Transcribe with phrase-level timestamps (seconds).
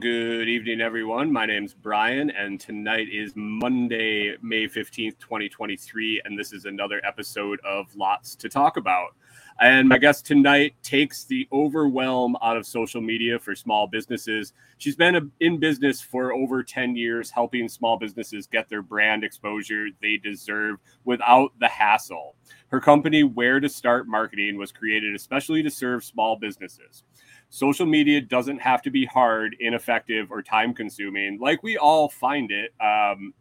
[0.00, 1.32] good evening, everyone.
[1.32, 7.58] My name's Brian, and tonight is Monday, May 15th, 2023, and this is another episode
[7.64, 9.16] of Lots to Talk About.
[9.60, 14.52] And my guest tonight takes the overwhelm out of social media for small businesses.
[14.76, 19.88] She's been in business for over 10 years, helping small businesses get their brand exposure
[20.00, 22.36] they deserve without the hassle.
[22.68, 27.02] Her company, Where to Start Marketing, was created especially to serve small businesses.
[27.50, 32.50] Social media doesn't have to be hard, ineffective, or time consuming like we all find
[32.50, 33.32] it um,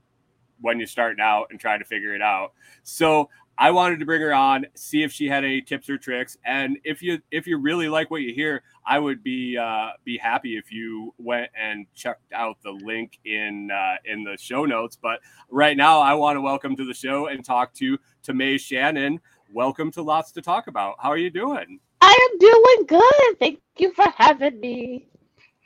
[0.61, 2.53] when you're starting out and trying to figure it out.
[2.83, 6.37] So I wanted to bring her on, see if she had any tips or tricks,
[6.45, 10.17] and if you if you really like what you hear, I would be uh, be
[10.17, 14.95] happy if you went and checked out the link in uh, in the show notes.
[15.01, 19.19] But right now, I want to welcome to the show and talk to Tamay Shannon.
[19.51, 20.95] Welcome to Lots to Talk About.
[20.99, 21.79] How are you doing?
[22.17, 23.39] I am doing good.
[23.39, 25.07] Thank you for having me.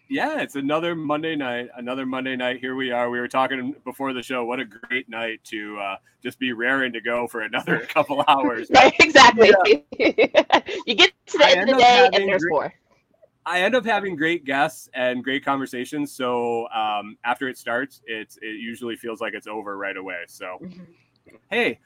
[0.09, 1.69] Yeah, it's another Monday night.
[1.77, 2.59] Another Monday night.
[2.59, 3.09] Here we are.
[3.09, 4.43] We were talking before the show.
[4.43, 8.69] What a great night to uh, just be raring to go for another couple hours.
[8.75, 9.53] Right, exactly.
[9.97, 12.73] you get to the I end of the day and there's great- more.
[13.45, 16.11] I end up having great guests and great conversations.
[16.11, 20.23] So um, after it starts, it's it usually feels like it's over right away.
[20.27, 20.59] So
[21.49, 21.79] hey,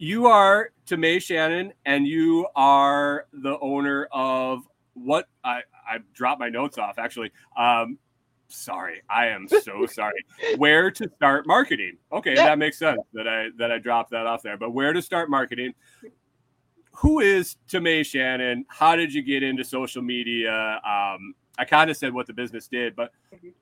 [0.00, 6.48] you are Tamay Shannon, and you are the owner of what I I dropped my
[6.48, 7.30] notes off actually.
[7.56, 7.98] Um,
[8.48, 10.24] sorry, I am so sorry.
[10.56, 11.98] Where to start marketing?
[12.10, 14.56] Okay, that makes sense that I that I dropped that off there.
[14.56, 15.74] But where to start marketing?
[16.92, 18.64] Who is Tamay Shannon?
[18.68, 20.80] How did you get into social media?
[20.82, 23.12] Um, I kind of said what the business did, but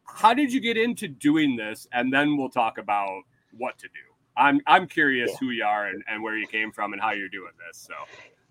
[0.05, 1.89] how did you get into doing this?
[1.93, 4.18] And then we'll talk about what to do.
[4.39, 5.39] I'm I'm curious Yeah.
[5.39, 7.79] who you are and, and where you came from and how you're doing this.
[7.79, 7.95] So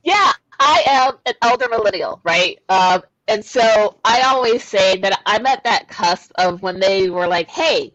[0.04, 2.60] Yeah, I am an elder millennial, right?
[2.70, 7.28] Um, and so I always say that I'm at that cusp of when they were
[7.28, 7.94] like, hey,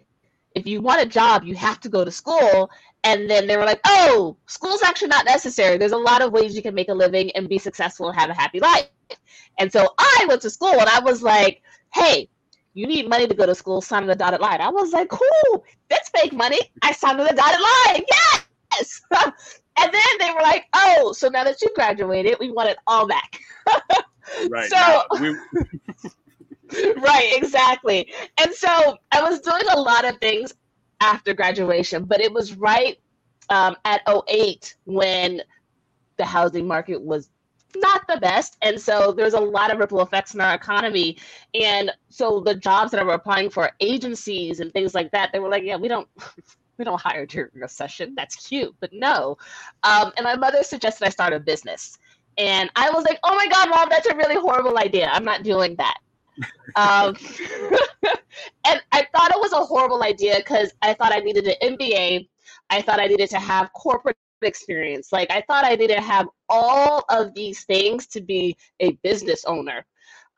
[0.54, 2.70] if you want a job, you have to go to school.
[3.04, 5.78] And then they were like, oh, school's actually not necessary.
[5.78, 8.30] There's a lot of ways you can make a living and be successful and have
[8.30, 8.86] a happy life.
[9.58, 11.62] And so I went to school and I was like,
[11.94, 12.28] hey,
[12.74, 14.60] you need money to go to school, sign on the dotted line.
[14.60, 16.58] I was like, cool, let's make money.
[16.82, 18.02] I signed on the dotted line.
[18.72, 19.00] Yes.
[19.12, 23.06] and then they were like, oh, so now that you graduated, we want it all
[23.06, 23.38] back.
[24.50, 25.36] right So- we,
[27.00, 28.10] right, exactly.
[28.42, 30.54] And so I was doing a lot of things
[31.00, 32.98] after graduation, but it was right
[33.50, 35.42] um, at 08 when
[36.16, 37.28] the housing market was
[37.76, 38.56] not the best.
[38.62, 41.18] And so there's a lot of ripple effects in our economy.
[41.54, 45.38] And so the jobs that I were applying for agencies and things like that, they
[45.38, 46.08] were like, yeah, we don't.
[46.78, 48.14] We don't hire during a recession.
[48.16, 49.36] That's cute, but no.
[49.84, 51.98] Um, and my mother suggested I start a business.
[52.38, 55.08] And I was like, oh my God, mom, that's a really horrible idea.
[55.12, 55.98] I'm not doing that.
[56.76, 57.14] um,
[58.64, 62.28] and I thought it was a horrible idea because I thought I needed an MBA.
[62.70, 65.12] I thought I needed to have corporate experience.
[65.12, 69.44] Like I thought I needed to have all of these things to be a business
[69.44, 69.84] owner.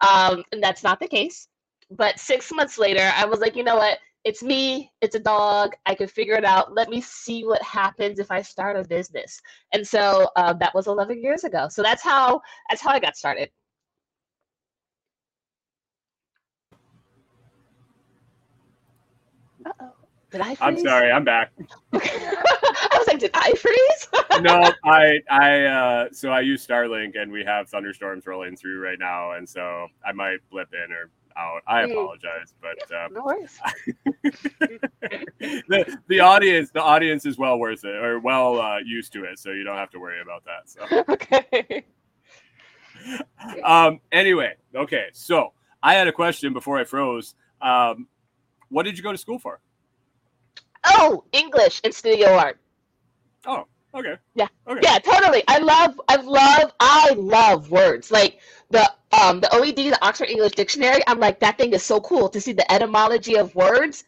[0.00, 1.48] Um, and that's not the case.
[1.91, 3.98] But six months later, I was like, you know what?
[4.25, 5.75] It's me, it's a dog.
[5.84, 6.72] I can figure it out.
[6.75, 9.41] Let me see what happens if I start a business.
[9.72, 11.69] And so uh, that was 11 years ago.
[11.71, 12.41] So that's how
[12.71, 13.50] that's how I got started.
[19.66, 19.94] Uh-oh.
[20.34, 20.59] Did I freeze?
[20.62, 21.53] I'm sorry, I'm back.
[21.93, 24.09] I was like, did I freeze?
[24.43, 28.99] no, I I uh so I use Starlink and we have thunderstorms rolling through right
[28.99, 31.63] now, and so I might blip in or out.
[31.69, 33.60] I apologize, but um, no worries.
[35.69, 39.39] the the audience the audience is well worth it or well uh, used to it,
[39.39, 40.69] so you don't have to worry about that.
[40.69, 41.84] So okay.
[43.63, 47.37] um anyway, okay, so I had a question before I froze.
[47.63, 48.09] Um,
[48.69, 49.60] what did you go to school for?
[50.86, 52.59] Oh, English and studio art.
[53.47, 53.65] Oh,
[53.95, 54.15] okay.
[54.34, 54.48] Yeah.
[54.66, 54.81] Okay.
[54.83, 55.42] Yeah, totally.
[55.48, 58.10] I love, I love, I love words.
[58.10, 58.39] Like
[58.71, 58.91] the
[59.22, 61.03] um the OED, the Oxford English Dictionary.
[61.07, 64.04] I'm like, that thing is so cool to see the etymology of words.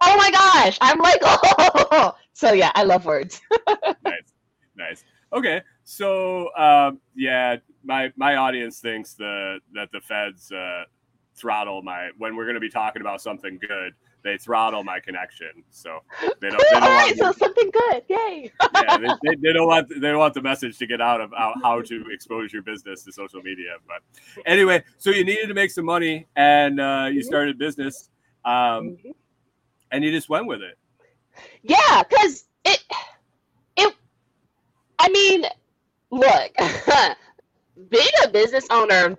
[0.00, 0.78] Oh my gosh!
[0.80, 2.14] I'm like, oh.
[2.32, 3.40] So yeah, I love words.
[4.04, 4.32] nice,
[4.76, 5.04] nice.
[5.32, 10.84] Okay, so um, yeah, my my audience thinks the that the feds uh,
[11.34, 13.92] throttle my when we're going to be talking about something good.
[14.22, 16.00] They throttle my connection, so
[16.40, 16.62] they don't.
[16.70, 18.02] They All don't right, want so something good.
[18.08, 18.52] Yay!
[18.74, 21.32] yeah, they, they, they don't want they don't want the message to get out of
[21.62, 23.76] how, to expose your business to social media.
[23.86, 24.02] But
[24.44, 27.24] anyway, so you needed to make some money, and uh, you Mhm.
[27.24, 28.10] started business.
[28.44, 29.14] Um, Mhm.
[29.90, 30.78] and you just went with it.
[31.62, 32.82] Yeah, because it,
[33.76, 33.94] it,
[34.98, 35.44] I mean,
[36.10, 36.52] look,
[37.90, 39.16] being a business owner,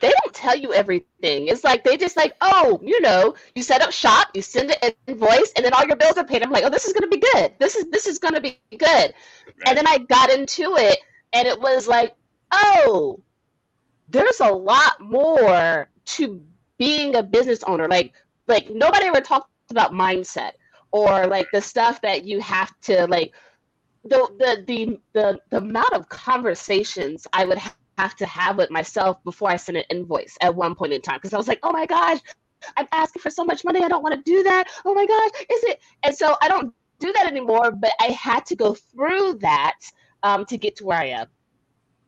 [0.00, 1.48] they don't tell you everything.
[1.48, 4.92] It's like they just like, oh, you know, you set up shop, you send an
[5.06, 6.42] invoice, and then all your bills are paid.
[6.42, 7.54] I'm like, oh, this is gonna be good.
[7.58, 8.86] This is this is gonna be good.
[8.86, 9.14] Right.
[9.66, 10.98] And then I got into it,
[11.32, 12.14] and it was like,
[12.52, 13.20] oh,
[14.08, 16.42] there's a lot more to
[16.78, 17.88] being a business owner.
[17.88, 18.12] Like,
[18.48, 20.52] like nobody ever talks about mindset
[20.90, 23.32] or like the stuff that you have to like
[24.04, 27.76] the the the the, the amount of conversations I would have
[28.16, 31.32] to have with myself before I sent an invoice at one point in time because
[31.32, 32.20] I was like, oh my gosh,
[32.76, 33.82] I'm asking for so much money.
[33.82, 34.68] I don't want to do that.
[34.84, 35.80] Oh my gosh, is it?
[36.02, 37.72] And so I don't do that anymore.
[37.72, 39.78] But I had to go through that
[40.22, 41.26] um, to get to where I am.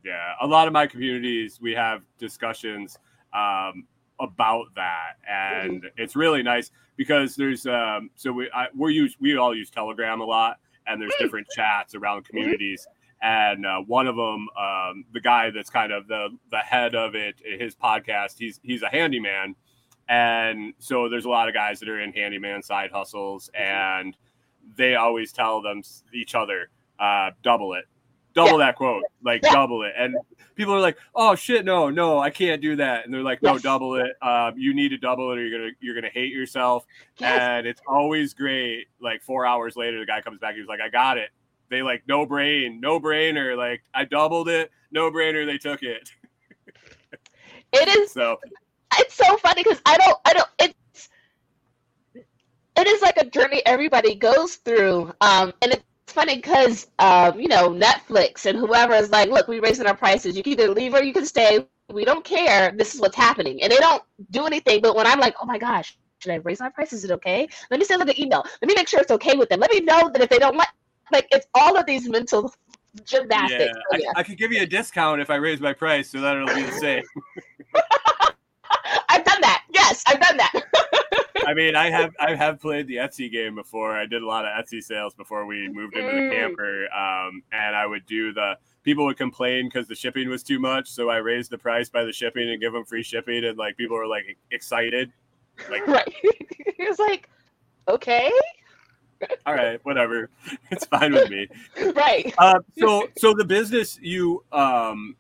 [0.04, 2.98] Yeah, a lot of my communities we have discussions
[3.32, 3.86] um,
[4.20, 6.02] about that, and mm-hmm.
[6.02, 10.20] it's really nice because there's um, so we I, we're use we all use Telegram
[10.20, 11.24] a lot, and there's mm-hmm.
[11.24, 12.36] different chats around mm-hmm.
[12.36, 12.86] communities.
[13.24, 17.14] And uh, one of them, um, the guy that's kind of the the head of
[17.14, 19.54] it, his podcast, he's he's a handyman,
[20.10, 24.14] and so there's a lot of guys that are in handyman side hustles, and
[24.76, 25.80] they always tell them
[26.12, 26.68] each other,
[26.98, 27.86] uh, double it,
[28.34, 28.66] double yeah.
[28.66, 29.54] that quote, like yeah.
[29.54, 29.94] double it.
[29.96, 30.14] And
[30.54, 33.54] people are like, "Oh shit, no, no, I can't do that." And they're like, "No,
[33.54, 33.62] yes.
[33.62, 34.12] double it.
[34.20, 36.84] Um, you need to double it, or you're gonna you're gonna hate yourself."
[37.16, 37.40] Yes.
[37.40, 38.88] And it's always great.
[39.00, 40.56] Like four hours later, the guy comes back.
[40.56, 41.30] He's like, "I got it."
[41.70, 43.56] They like no brain, no brainer.
[43.56, 45.46] Like I doubled it, no brainer.
[45.46, 46.10] They took it.
[47.72, 48.38] it is so.
[48.98, 50.48] It's so funny because I don't, I don't.
[50.60, 51.08] It's
[52.76, 57.48] it is like a journey everybody goes through, um, and it's funny because um, you
[57.48, 60.36] know Netflix and whoever is like, look, we're raising our prices.
[60.36, 61.66] You can either leave or you can stay.
[61.92, 62.72] We don't care.
[62.76, 64.80] This is what's happening, and they don't do anything.
[64.80, 67.04] But when I'm like, oh my gosh, should I raise my prices?
[67.04, 67.46] Is it okay?
[67.70, 68.44] Let me send them an email.
[68.62, 69.60] Let me make sure it's okay with them.
[69.60, 70.68] Let me know that if they don't like,
[71.12, 72.52] like it's all of these mental
[73.04, 73.76] gymnastics.
[73.92, 76.36] Yeah, I, I could give you a discount if I raise my price, so that
[76.36, 77.04] it'll be the same.
[79.08, 79.64] I've done that.
[79.72, 80.52] Yes, I've done that.
[81.46, 83.96] I mean, I have I have played the Etsy game before.
[83.96, 86.32] I did a lot of Etsy sales before we moved into the mm.
[86.32, 88.54] camper, um, and I would do the.
[88.82, 92.04] People would complain because the shipping was too much, so I raised the price by
[92.04, 95.10] the shipping and give them free shipping, and like people were like excited,
[95.70, 96.14] like right.
[96.22, 97.28] it's like,
[97.88, 98.30] okay,
[99.46, 100.30] all right, whatever,
[100.70, 101.48] it's fine with me.
[101.94, 102.34] Right.
[102.38, 105.16] Uh, so, so the business you um,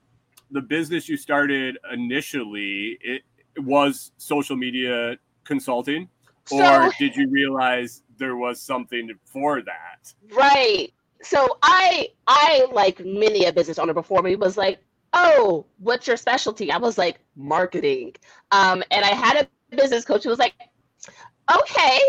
[0.50, 3.22] the business you started initially it
[3.58, 6.08] was social media consulting?
[6.46, 10.14] So, or did you realize there was something for that?
[10.32, 10.92] Right.
[11.22, 14.78] So i i like many a business owner before me was like
[15.14, 16.70] oh what's your specialty?
[16.70, 18.14] I was like marketing.
[18.50, 20.54] Um, and i had a business coach who was like
[21.54, 22.00] okay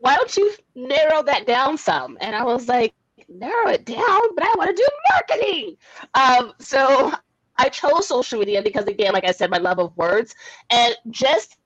[0.00, 2.18] why don't you narrow that down some?
[2.20, 2.94] And i was like
[3.28, 4.34] narrow it down?
[4.34, 5.76] But i want to do marketing!
[6.14, 7.12] Um, so
[7.58, 10.34] i chose social media because again like i said my love of words.
[10.70, 11.56] And just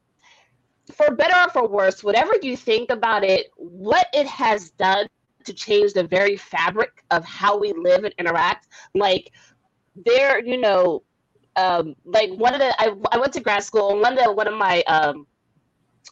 [0.93, 5.07] for better or for worse, whatever you think about it, what it has done
[5.45, 9.31] to change the very fabric of how we live and interact, like
[10.05, 11.03] there, you know,
[11.57, 14.33] um, like one of the I, I went to grad school and one of the,
[14.33, 15.27] one of my um,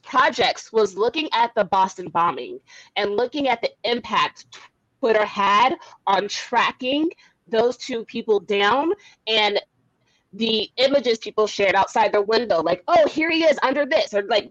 [0.02, 2.60] projects was looking at the Boston bombing
[2.96, 4.46] and looking at the impact
[5.00, 7.10] Twitter had on tracking
[7.48, 8.92] those two people down
[9.26, 9.60] and
[10.32, 14.22] the images people shared outside their window, like, oh, here he is under this, or
[14.22, 14.50] like,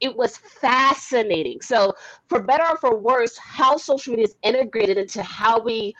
[0.00, 1.60] it was fascinating.
[1.60, 1.94] So,
[2.28, 5.94] for better or for worse, how social media is integrated into how we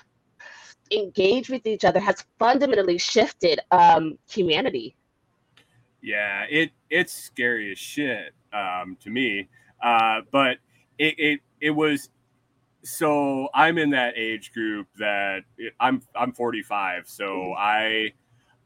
[0.91, 4.97] engage with each other has fundamentally shifted um, humanity.
[6.03, 9.49] Yeah, it it's scary as shit um, to me,
[9.83, 10.59] uh, but
[10.99, 12.09] it, it it was
[12.85, 17.53] so I'm in that age group that it, I'm I'm 45, so mm-hmm.
[17.59, 18.13] I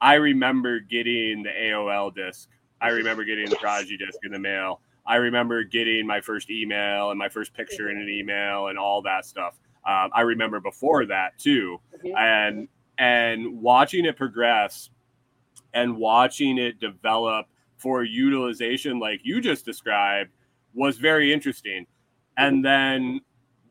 [0.01, 2.49] I remember getting the AOL disc.
[2.81, 4.81] I remember getting the Prodigy disc in the mail.
[5.07, 9.03] I remember getting my first email and my first picture in an email and all
[9.03, 9.59] that stuff.
[9.87, 12.17] Um, I remember before that too, mm-hmm.
[12.17, 12.69] and
[12.99, 14.91] and watching it progress
[15.73, 17.47] and watching it develop
[17.79, 20.31] for utilization, like you just described,
[20.75, 21.87] was very interesting.
[22.37, 23.21] And then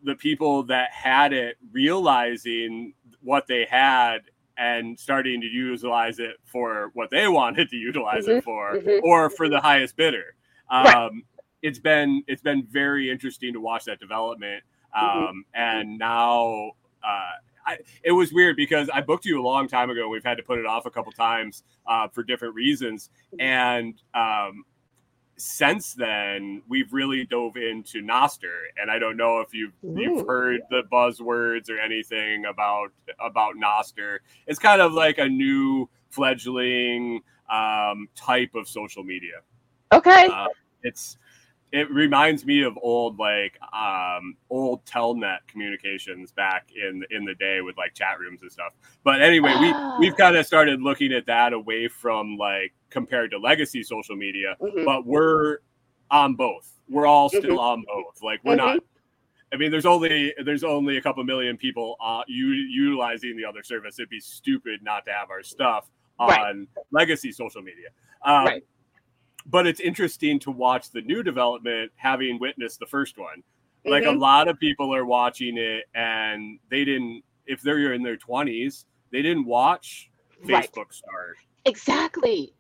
[0.03, 4.19] the people that had it realizing what they had
[4.57, 8.37] and starting to utilize it for what they wanted to utilize mm-hmm.
[8.37, 8.99] it for mm-hmm.
[9.03, 10.35] or for the highest bidder
[10.69, 11.11] um, right.
[11.61, 14.63] it's been it's been very interesting to watch that development
[14.95, 15.19] mm-hmm.
[15.19, 15.39] um, mm-hmm.
[15.53, 16.71] and now
[17.03, 17.31] uh,
[17.67, 20.07] I, it was weird because I booked you a long time ago.
[20.07, 23.09] We've had to put it off a couple times uh, for different reasons,
[23.39, 24.63] and um,
[25.37, 28.53] since then, we've really dove into Nostr.
[28.81, 34.19] and I don't know if you've you've heard the buzzwords or anything about about Nostr.
[34.47, 39.41] It's kind of like a new fledgling um, type of social media.
[39.93, 40.27] Okay.
[40.27, 40.47] Uh,
[40.83, 41.17] it's
[41.73, 47.59] it reminds me of old like um old telnet communications back in in the day
[47.61, 48.71] with like chat rooms and stuff
[49.03, 49.97] but anyway Ah.
[49.99, 54.15] we we've kind of started looking at that away from like compared to legacy social
[54.15, 54.85] media Mhm.
[54.85, 55.57] but we're
[56.09, 57.59] on both we're all still Mhm.
[57.59, 58.79] on both like we're not
[59.53, 63.61] i mean there's only there's only a couple million people uh u- utilizing the other
[63.61, 66.67] service it'd be stupid not to have our stuff on Right.
[66.91, 67.89] legacy social media
[68.23, 68.63] um, Right.
[69.49, 73.43] But it's interesting to watch the new development having witnessed the first one
[73.85, 74.19] like a Mhm.
[74.19, 79.21] lot of people are watching it and they didn't if they're in their 20s they
[79.21, 80.09] didn't watch
[80.43, 80.69] Right.
[80.69, 81.37] facebook start
[81.67, 82.53] Exactly.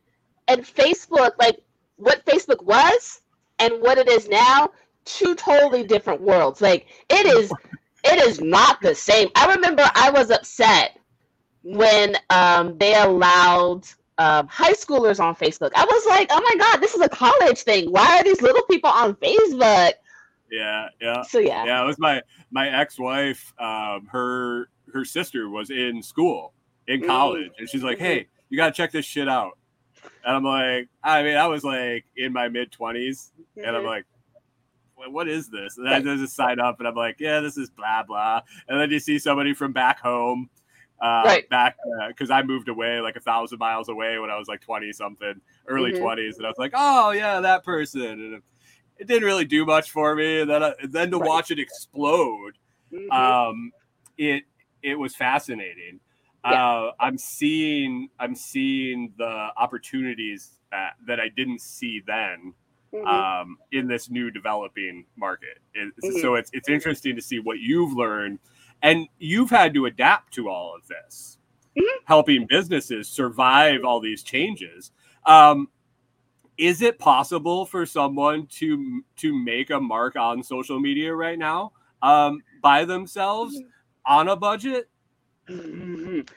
[0.49, 1.59] And Facebook, like
[1.95, 3.21] what Facebook was
[3.59, 4.71] and what it is now,
[5.05, 6.61] two totally different worlds.
[6.61, 7.51] Like it is
[8.03, 9.29] it is not the same.
[9.35, 10.99] I remember I was upset
[11.63, 13.87] when um, they allowed
[14.17, 15.71] um, high schoolers on Facebook.
[15.75, 17.91] I was like, oh my God, this is a college thing.
[17.91, 19.91] Why are these little people on Facebook?
[20.49, 21.65] yeah yeah So yeah.
[21.65, 22.21] yeah it was my
[22.51, 26.53] my ex-wife um her her sister was in school
[26.87, 27.07] in Mm.
[27.07, 29.57] college and she's like hey you gotta check this shit out
[30.23, 33.87] and i'm like i mean i was like in my mid-20s and i'm Mhm.
[33.87, 34.05] like
[34.95, 37.69] "What- what is this and i just sign up and i'm like yeah this is
[37.69, 40.49] blah blah and then you see somebody from back home
[40.99, 41.49] uh Right.
[41.49, 41.75] back
[42.07, 45.39] because i moved away like a thousand miles away when i was like 20 something
[45.67, 46.01] early Mhm.
[46.01, 48.41] 20s and i was like oh yeah that person and
[48.97, 51.27] it, didn't really do much for me and then I, then to Right.
[51.27, 52.57] watch it explode
[52.91, 53.11] Mhm.
[53.11, 53.71] um
[54.17, 54.45] it
[54.81, 55.99] it was fascinating
[56.43, 56.65] Yeah.
[56.67, 62.53] uh i'm seeing i'm seeing the opportunities that, that i didn't see then
[62.93, 63.05] Mhm.
[63.05, 65.59] um, in this new developing market.
[65.73, 65.93] It-.
[66.21, 68.39] So it's it's interesting to see what you've learned,
[68.81, 71.37] and you've had to adapt to all of this,
[71.77, 71.83] Mhm.
[72.05, 74.91] helping businesses survive all these changes.
[75.25, 75.69] Um,
[76.57, 81.71] is it possible for someone to to make a mark on social media right now
[82.01, 83.59] um, by themselves
[84.05, 84.89] on a budget?
[85.47, 86.27] Mhm.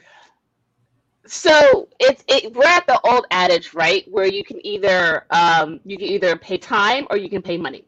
[1.27, 4.05] So it's it we're at the old adage, right?
[4.11, 7.85] Where you can either um you can either pay time or you can pay money.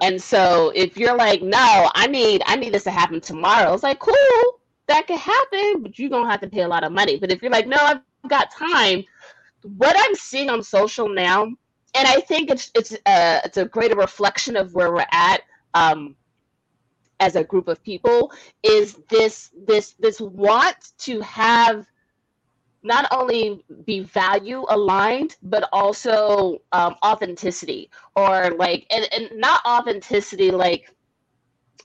[0.00, 3.82] And so if you're like, no, I need I need this to happen tomorrow, it's
[3.82, 7.18] like cool, that could happen, but you're gonna have to pay a lot of money.
[7.18, 9.04] But if you're like, no, I've got time,
[9.76, 13.96] what I'm seeing on social now, and I think it's it's uh it's a greater
[13.96, 15.42] reflection of where we're at
[15.74, 16.14] um
[17.20, 21.86] as a group of people is this this this want to have
[22.88, 30.50] not only be value aligned but also um, authenticity or like and, and not authenticity
[30.50, 30.84] like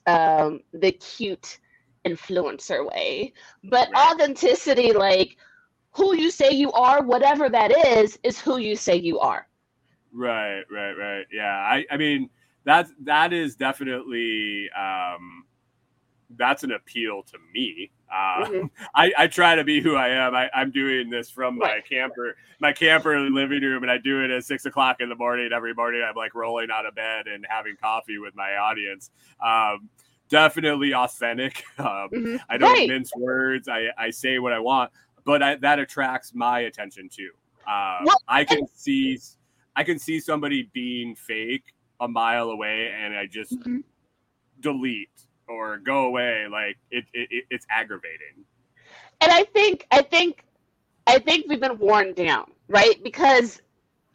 [0.08, 1.60] um, the cute
[2.06, 3.34] influencer way
[3.66, 4.10] but Right.
[4.10, 5.38] authenticity like
[5.92, 9.48] who you say you are whatever that is is who you say you are
[10.14, 11.26] Right, right, right.
[11.32, 12.30] Yeah, I, I mean
[12.66, 15.46] that that is definitely um,
[16.38, 17.92] that's an appeal to me.
[18.14, 18.70] Uh, Mhm.
[18.96, 20.36] I, I try to be who I am.
[20.36, 21.86] I, I'm doing this from my Right.
[21.90, 25.50] camper, my camper living room, and I do it at six o'clock in the morning
[25.52, 26.04] every morning.
[26.08, 29.10] I'm like rolling out of bed and having coffee with my audience.
[29.44, 29.90] Um,
[30.30, 31.64] definitely authentic.
[31.80, 32.40] Um, Mhm.
[32.50, 32.88] I don't Right.
[32.88, 33.68] mince words.
[33.68, 34.92] I, I say what I want,
[35.26, 37.32] but I, that attracts my attention too.
[37.66, 39.18] Well, I can see
[39.76, 43.84] I can see somebody being fake a mile away, and I just Mhm.
[44.60, 45.10] delete
[45.54, 46.48] or go away.
[46.52, 48.46] Like it, it, it it's aggravating.
[49.22, 50.46] and I think I think
[51.08, 53.02] I think we've been worn down, right?
[53.04, 53.62] Because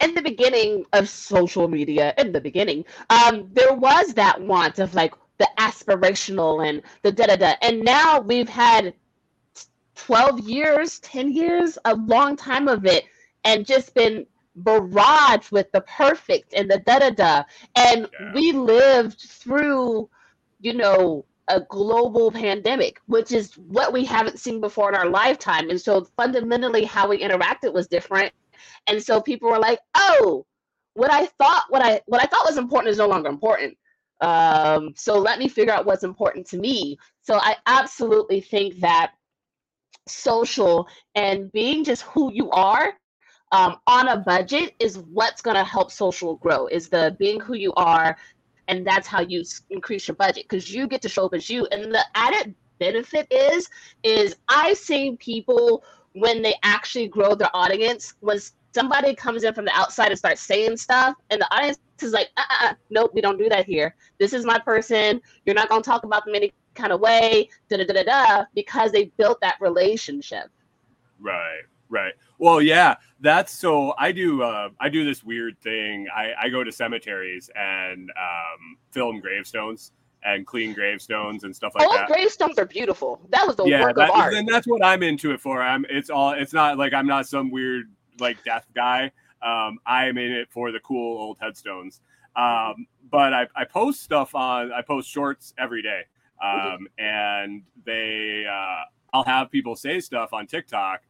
[0.01, 4.93] in the beginning of social media, in the beginning, um, there was that want of
[4.95, 8.93] like the aspirational and the da da da, and now we've had
[9.95, 13.05] twelve years, ten years, a long time of it,
[13.45, 14.25] and just been
[14.63, 17.43] barraged with the perfect and the da da da,
[17.75, 18.33] and Yeah.
[18.33, 20.09] we lived through,
[20.59, 25.69] you know, a global pandemic, which is what we haven't seen before in our lifetime.
[25.69, 28.31] And so fundamentally how we interacted was different.
[28.87, 30.45] And so people were like, oh,
[30.93, 33.77] what I thought what I what I thought was important is no longer important.
[34.21, 36.97] Um, so let me figure out what's important to me.
[37.21, 39.13] So I absolutely think that
[40.07, 42.93] social and being just who you are
[43.51, 47.55] um, on a budget is what's going to help social grow is the being who
[47.55, 48.17] you are
[48.69, 51.65] and that's how you increase your budget because you get to show up as you
[51.71, 53.67] and the added benefit is
[54.03, 55.83] is i've seen people
[56.13, 60.41] when they actually grow their audience was somebody comes in from the outside and starts
[60.41, 63.65] saying stuff, and the audience is like, uh, uh, uh nope, we don't do that
[63.65, 63.95] here.
[64.19, 65.21] This is my person.
[65.45, 68.91] You're not gonna talk about them any kind of way, da da da da, because
[68.91, 70.49] they built that relationship.
[71.19, 72.13] Right, right.
[72.37, 73.93] Well, yeah, that's so.
[73.97, 74.41] I do.
[74.41, 76.07] Uh, I do this weird thing.
[76.15, 79.91] I, I go to cemeteries and um, film gravestones
[80.23, 82.07] and clean gravestones and stuff like Old that.
[82.07, 83.21] gravestones are beautiful.
[83.29, 84.33] That was the yeah, work that, of art.
[84.33, 85.61] and that's what I'm into it for.
[85.61, 85.85] I'm.
[85.89, 86.31] It's all.
[86.31, 89.11] It's not like I'm not some weird like death guy.
[89.41, 92.01] Um, I'm in it for the cool old headstones.
[92.35, 94.71] Um, but I, I post stuff on.
[94.71, 96.03] I post shorts every day,
[96.43, 98.45] um, and they.
[98.49, 101.01] Uh, I'll have people say stuff on TikTok.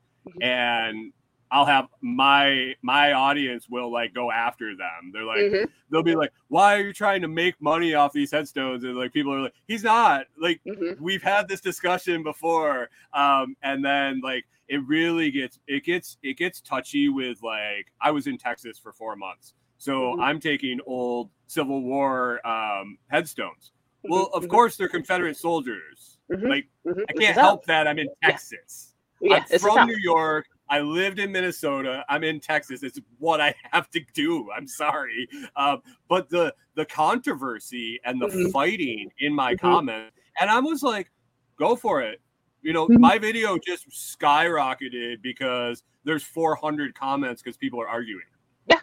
[0.41, 1.13] And
[1.51, 5.11] I'll have my my audience will like go after them.
[5.13, 8.31] They're like, Mhm, they'll be like, "Why are you trying to make money off these
[8.31, 10.95] headstones?" And like people are like, "He's not." Like mhm.
[10.97, 16.37] we've had this discussion before, um, and then like it really gets it gets it
[16.37, 20.19] gets touchy with like I was in Texas for four months, so Mhm.
[20.19, 23.71] I'm taking old Civil War um, headstones.
[24.07, 26.19] Well, Mhm, of mhm, course they're Confederate soldiers.
[26.45, 26.69] Like.
[27.09, 28.88] I can't help that I'm in Texas.
[28.88, 28.88] Yeah,
[29.31, 29.87] I'm from.
[29.87, 30.45] New York.
[30.71, 32.05] I lived in Minnesota.
[32.09, 32.83] I'm in Texas.
[32.83, 34.49] It's what I have to do.
[34.55, 38.51] I'm sorry, um, but the the controversy and the Mhm.
[38.51, 39.59] fighting in my Mhm.
[39.59, 41.11] comment, and I was like,
[41.57, 42.21] "Go for it."
[42.61, 42.99] You know, Mhm.
[42.99, 48.25] my video just skyrocketed because there's 400 comments because people are arguing.
[48.67, 48.79] Yeah,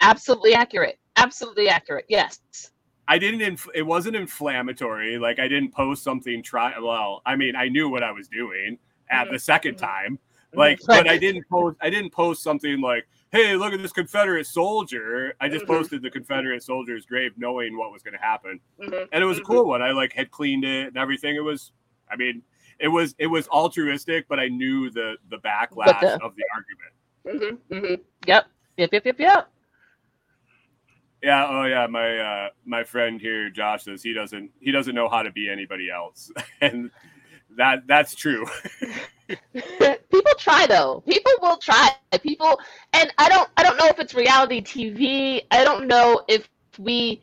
[0.00, 0.98] absolutely accurate.
[1.16, 2.06] Absolutely accurate.
[2.08, 2.72] Yes.
[3.08, 3.40] I didn't.
[3.42, 5.18] Inf- it wasn't inflammatory.
[5.18, 6.42] Like I didn't post something.
[6.42, 6.78] Try.
[6.78, 8.78] Well, I mean, I knew what I was doing
[9.10, 9.78] at the 2nd Mhm.
[9.78, 10.18] time.
[10.52, 11.76] Like, but I didn't post.
[11.80, 15.68] I didn't post something like, "Hey, look at this Confederate soldier." I just Mhm.
[15.68, 19.38] posted the Confederate soldier's grave, knowing what was going to happen, Mhm, and it was
[19.38, 19.80] a cool one.
[19.80, 21.36] I like had cleaned it and everything.
[21.36, 21.70] It was.
[22.10, 22.42] I mean,
[22.80, 27.60] it was it was altruistic, but I knew the the backlash the- of the argument.
[27.70, 28.00] Mhm, mhm.
[28.26, 28.46] Yep.
[28.76, 28.92] Yep.
[28.92, 29.04] Yep.
[29.04, 29.20] Yep.
[29.20, 29.48] Yep.
[31.22, 31.46] Yeah.
[31.48, 31.86] Oh, yeah.
[31.86, 35.48] My uh, my friend here, Josh, says he doesn't he doesn't know how to be
[35.48, 36.90] anybody else, and
[37.56, 38.46] that that's true.
[39.52, 41.02] people try though.
[41.06, 41.90] People will try.
[42.22, 42.58] People
[42.92, 47.22] and i don't i don't know if it's reality tv i don't know if we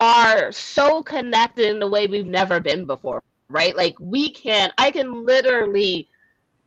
[0.00, 3.76] are so connected in a way we've never been before right?
[3.76, 6.08] Like we can i can literally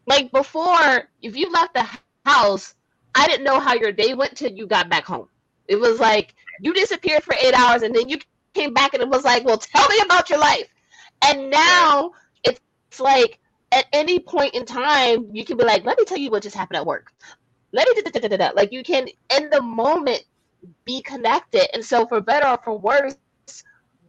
[0.06, 1.86] like before if you left the
[2.26, 2.76] house
[3.16, 5.28] i didn't know how your day went till you got back home.
[5.68, 8.18] It was like you disappeared for eight hours and then you
[8.54, 10.68] came back and it was like well tell me about your life.
[11.26, 12.12] And now
[12.90, 13.40] it's like
[13.72, 16.56] at any point in time, you can be like, let me tell you what just
[16.56, 17.12] happened at work.
[17.74, 20.24] Let me da, da, da, like you can in the moment
[20.86, 21.74] be connected.
[21.74, 23.18] And so for better or for worse,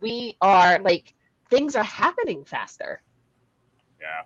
[0.00, 1.14] we are like
[1.50, 3.02] things are happening faster.
[4.00, 4.22] Yeah,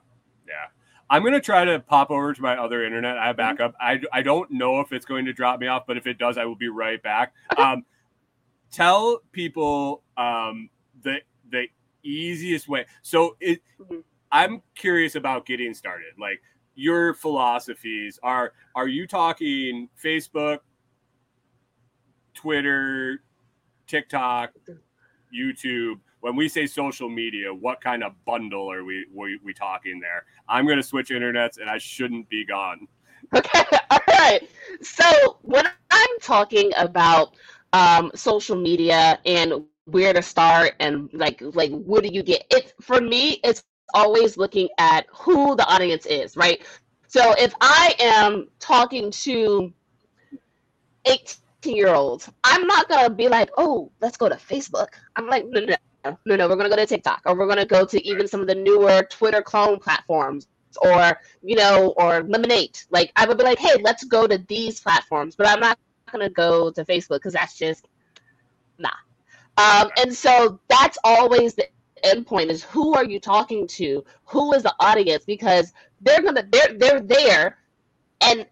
[0.47, 0.67] yeah.
[1.09, 3.17] I'm gonna try to pop over to my other internet.
[3.19, 3.75] I have backup.
[3.81, 6.37] I I don't know if it's going to drop me off, but if it does,
[6.37, 7.33] I will be right back.
[7.57, 7.85] Um,
[8.71, 10.69] tell people um
[11.03, 11.69] the the
[12.03, 12.87] easiest way.
[13.03, 13.63] So it.
[13.81, 14.03] Mhm.
[14.33, 16.15] I'm curious about getting started.
[16.19, 16.41] Like
[16.75, 18.55] your philosophies are.
[18.75, 20.61] Are you talking Facebook,
[22.35, 23.23] Twitter,
[23.87, 24.53] TikTok,
[25.33, 26.01] YouTube?
[26.21, 30.25] When we say social media, what kind of bundle are we we, we talking there?
[30.49, 32.89] I'm going to switch internets, and I shouldn't be gone.
[33.35, 34.41] Okay, all right.
[34.83, 37.35] So when I'm talking about
[37.73, 42.45] um, social media and where to start and like like what do you get?
[42.51, 43.63] It's for me, it's
[43.95, 46.65] always looking at who the audience is, right?
[47.09, 49.73] So if I am talking to
[51.05, 54.89] 18 year olds, I'm not gonna be like, oh, let's go to Facebook.
[55.17, 55.77] I'm like, no, no,
[56.25, 58.47] no, no, we're gonna go to TikTok or we're gonna go to even some of
[58.47, 60.47] the newer Twitter clone platforms
[60.81, 62.87] or you know, or Lemon8.
[62.91, 65.79] Like I would be like, hey, let's go to these platforms, but I'm not
[66.11, 67.89] gonna go to Facebook because that's just
[68.79, 68.89] nah.
[69.59, 71.67] Um, and so that's always the
[72.05, 74.05] end point is who are you talking to?
[74.27, 75.25] Who is the audience?
[75.25, 77.59] Because they're gonna they're they're there
[78.21, 78.47] and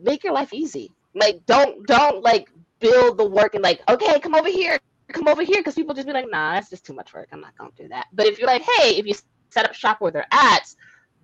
[0.00, 0.92] make your life easy.
[1.14, 4.78] Like don't don't like build the work and like, okay, come over here,
[5.12, 7.28] come over here, because people just be like, nah, that's just too much work.
[7.32, 8.06] I'm not gonna do that.
[8.12, 9.14] But if you're like, hey, if you
[9.50, 10.74] set up shop where they're at,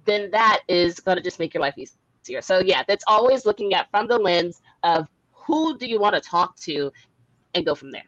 [0.04, 2.42] then that is gonna just make your life easier.
[2.42, 6.20] So yeah, that's always looking at from the lens of who do you want to
[6.20, 6.90] talk to
[7.54, 8.04] and go from there.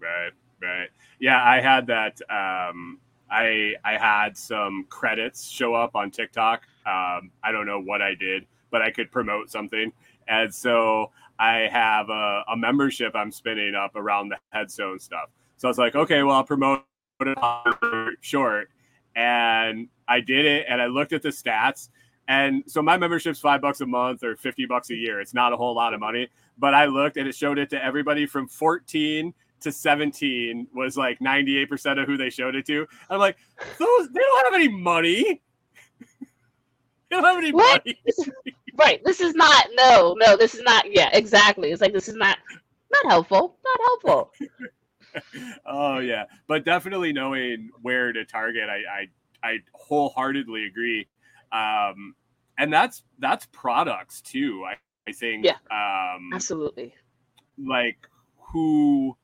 [0.00, 0.88] Right, right.
[1.22, 2.20] Yeah, I had that.
[2.30, 6.64] Um, I I had some credits show up on TikTok.
[6.86, 9.92] Um, I don't know what I did, but I could promote something,
[10.28, 15.30] and so I have a, a membership I'm spinning up around the headstone stuff.
[15.58, 16.84] So I was like, okay, well, I'll promote
[17.20, 17.38] it
[18.22, 18.70] short,
[19.16, 21.90] and I did it, and I looked at the stats,
[22.28, 25.20] And so my membership's five bucks a month or 50 bucks a year.
[25.20, 26.28] It's not a whole lot of money.
[26.58, 31.18] But I looked and it showed it to everybody from 14 to 17 was like
[31.20, 32.86] 98% of who they showed it to.
[33.10, 33.36] I'm like,
[33.78, 35.42] those they don't have any money.
[36.20, 37.84] they don't have any What?
[37.86, 38.02] money.
[38.78, 39.00] right.
[39.04, 39.66] This is not.
[39.74, 40.36] No, no.
[40.36, 40.84] This is not.
[40.90, 41.70] Yeah, exactly.
[41.72, 42.38] It's like this is not
[42.92, 43.58] not helpful.
[43.64, 44.32] Not helpful.
[45.66, 49.06] oh yeah, but definitely knowing where to target, I
[49.42, 51.06] I, I wholeheartedly agree.
[51.52, 52.14] Um,
[52.58, 54.64] and that's that's products too.
[54.66, 54.76] I,
[55.08, 55.56] I think Yeah.
[55.70, 56.94] um, Absolutely.
[57.58, 57.98] like
[58.52, 59.16] who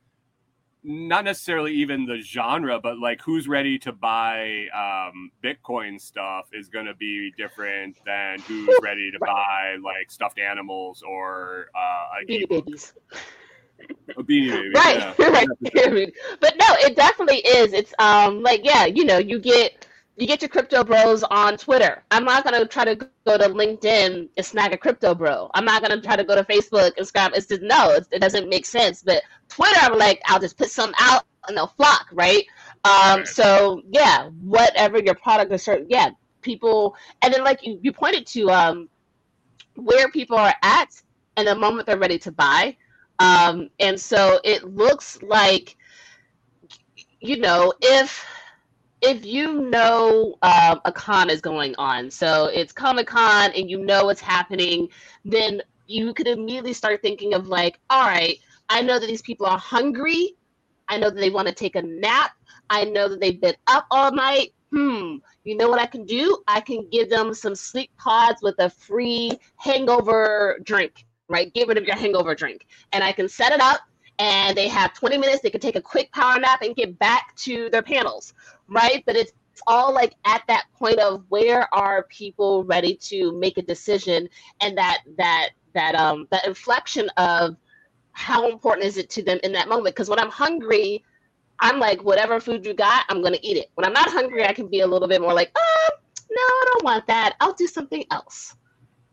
[0.84, 6.68] not necessarily even the genre but like who's ready to buy um bitcoin stuff is
[6.68, 12.26] going to be different than who's ready to buy like stuffed animals or uh a,
[12.26, 12.92] Beanie babies.
[14.16, 15.28] a beanie baby right yeah.
[15.28, 17.72] right but no it definitely is.
[17.72, 19.86] It's um like yeah you know you get
[20.16, 22.02] you get your crypto bros on twitter.
[22.10, 25.50] I'm not going to try to go to linkedin and snag a crypto bro.
[25.54, 27.32] I'm not going to try to go to facebook and scrap.
[27.34, 29.02] It's just no it, it doesn't make sense.
[29.02, 32.44] But twitter i'm like i'll just put some out and they'll flock right?
[32.84, 36.10] Um so yeah whatever your product is certain yeah
[36.42, 38.88] people and then like you, you pointed to um
[39.78, 40.88] where people are at
[41.36, 42.76] and the moment they're ready to buy.
[43.20, 45.76] Um, and so it looks like,
[47.20, 48.24] you know, if
[49.00, 53.78] if you know um, a con is going on, so it's Comic Con and you
[53.78, 54.88] know what's happening,
[55.24, 59.46] then you could immediately start thinking of like, all right, I know that these people
[59.46, 60.36] are hungry.
[60.88, 62.32] I know that they want to take a nap.
[62.70, 64.52] I know that they've been up all night.
[64.72, 65.16] Hmm.
[65.44, 66.42] You know what I can do?
[66.46, 71.52] I can give them some sleep pods with a free hangover drink, right?
[71.54, 72.66] Get rid of your hangover drink.
[72.92, 73.80] And I can set it up
[74.18, 75.40] and they have 20 minutes.
[75.40, 78.34] They can take a quick power nap and get back to their panels,
[78.68, 79.02] right?
[79.06, 79.32] But it's
[79.66, 84.28] all like at that point of where are people ready to make a decision
[84.60, 87.56] and that that that um that inflection of
[88.18, 91.04] how important is it to them in that moment because when i'm hungry
[91.60, 94.52] i'm like whatever food you got i'm to eat it when i'm not hungry i
[94.52, 95.90] can be a little bit more like oh
[96.30, 98.56] no i don't want that i'll do something else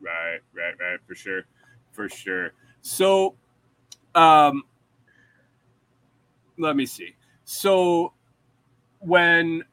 [0.01, 1.45] Right, right, right, for sure,
[1.91, 2.53] for sure.
[2.81, 3.35] So,
[4.13, 4.63] um,
[6.57, 7.15] let me see.
[7.43, 8.13] So,
[8.99, 9.63] when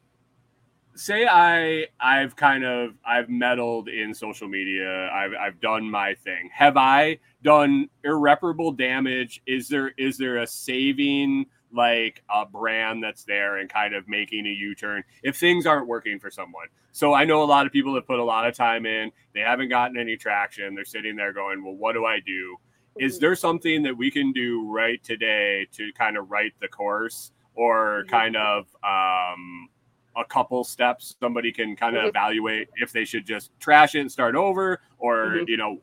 [0.95, 6.49] say I I've kind of I've meddled in social media, I've I've done my thing.
[6.53, 9.41] Have I done irreparable damage?
[9.45, 14.45] Is there is there a saving like a brand that's there and kind of making
[14.45, 16.67] a U-turn if things aren't working for someone?
[16.91, 19.39] So I know a lot of people have put a lot of time in, they
[19.41, 20.75] haven't gotten any traction.
[20.75, 22.57] They're sitting there going, "Well, what do I do?"
[22.99, 27.31] Is there something that we can do right today to kind of right the course
[27.55, 28.09] or Mhm.
[28.09, 29.69] kind of um
[30.15, 32.09] a couple steps somebody can kind of Mhm.
[32.09, 35.49] evaluate if they should just trash it and start over or Mhm.
[35.49, 35.81] you know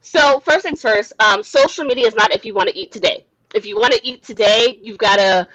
[0.00, 3.26] So first things first, um, social media is not if you want to eat today.
[3.54, 5.48] If you want to eat today, you've got to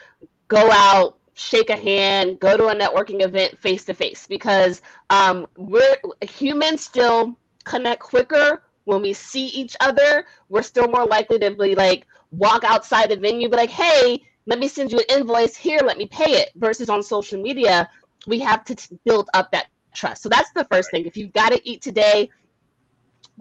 [0.48, 5.48] go out, shake a hand, go to a networking event face to face because um,
[5.58, 10.26] we're humans still connect quicker when we see each other.
[10.50, 14.60] We're still more likely to be like walk outside the venue, be like, "Hey, let
[14.60, 17.90] me send you an invoice here, let me pay it." Versus on social media,
[18.28, 20.22] we have to t- build up that trust.
[20.22, 21.06] So that's the first thing.
[21.06, 22.30] If you've got to eat today,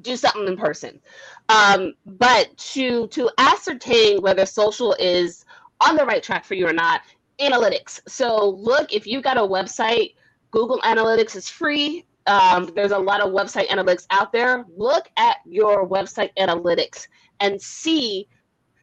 [0.00, 1.00] do something in person.
[1.48, 5.44] Um, but to to ascertain whether social is
[5.80, 7.02] on the right track for you or not,
[7.40, 8.00] analytics.
[8.09, 10.14] So look if you've got a website,
[10.50, 12.07] Google Analytics is free.
[12.26, 14.64] Um, there's a lot of website analytics out there.
[14.76, 17.07] Look at your website analytics
[17.40, 18.28] and see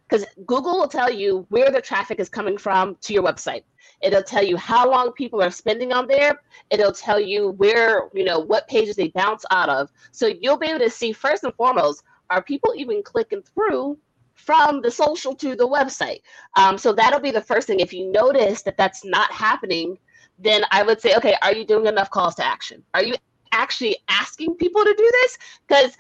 [0.08, 3.64] because Google will tell you where the traffic is coming from to your website.
[4.02, 6.42] It'll tell you how long people are spending on there.
[6.70, 9.92] It'll tell you where, you know, what pages they bounce out of.
[10.12, 13.98] So you'll be able to see first and foremost, are people even clicking through
[14.34, 16.22] from the social to the website?
[16.56, 17.80] Um, so that'll be the first thing.
[17.80, 19.98] If you notice that that's not happening,
[20.40, 22.84] then I would say, okay, are you doing enough calls to action?
[22.94, 23.16] Are you
[23.52, 25.38] actually asking people to do this?
[25.68, 25.98] Because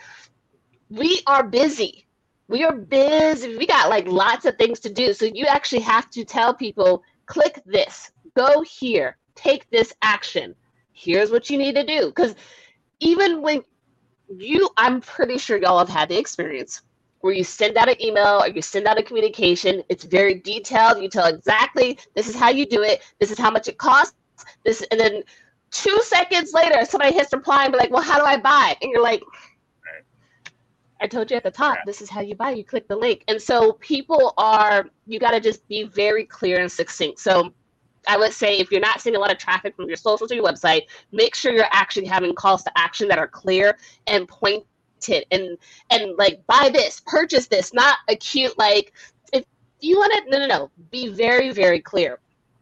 [0.90, 2.08] we are busy.
[2.48, 3.58] We are busy.
[3.58, 5.14] We got like lots of things to do.
[5.14, 10.54] So you actually have to tell people, click this, go here, take this action.
[10.92, 12.08] Here's what you need to do.
[12.08, 12.36] Because
[13.00, 13.62] even when
[14.28, 16.82] you, I'm pretty sure y'all have had the experience
[17.22, 19.82] where you send out an email or you send out a communication.
[19.88, 21.02] It's very detailed.
[21.02, 23.02] You tell exactly this is how you do it.
[23.22, 24.16] This is how much it costs.
[24.66, 25.24] This and then
[25.70, 28.92] two seconds later, somebody hits reply and be like, "Well, how do I buy?" And
[28.92, 29.22] you're like,
[31.02, 31.86] I told you at the top, Right.
[31.86, 32.52] this is how you buy.
[32.52, 33.24] You click the link.
[33.28, 37.20] And so people are, you got to just be very clear and succinct.
[37.20, 37.52] So
[38.08, 40.36] I would say if you're not seeing a lot of traffic from your social to
[40.36, 44.66] your website, make sure you're actually having calls to action that are clear and pointed
[45.32, 45.58] and
[45.90, 48.94] and like buy this, purchase this, not a cute like
[49.34, 49.44] if
[49.80, 50.72] you want to No, no, no.
[50.92, 52.20] Be very, very clear.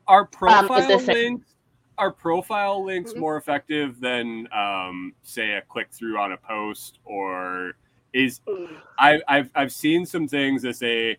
[0.07, 1.55] Our Um, profile this- links
[1.97, 3.17] are profile links Mhm.
[3.17, 7.73] more effective than um, say a click through on a post or
[8.13, 8.41] is
[8.97, 11.17] I, I've I've seen some things that say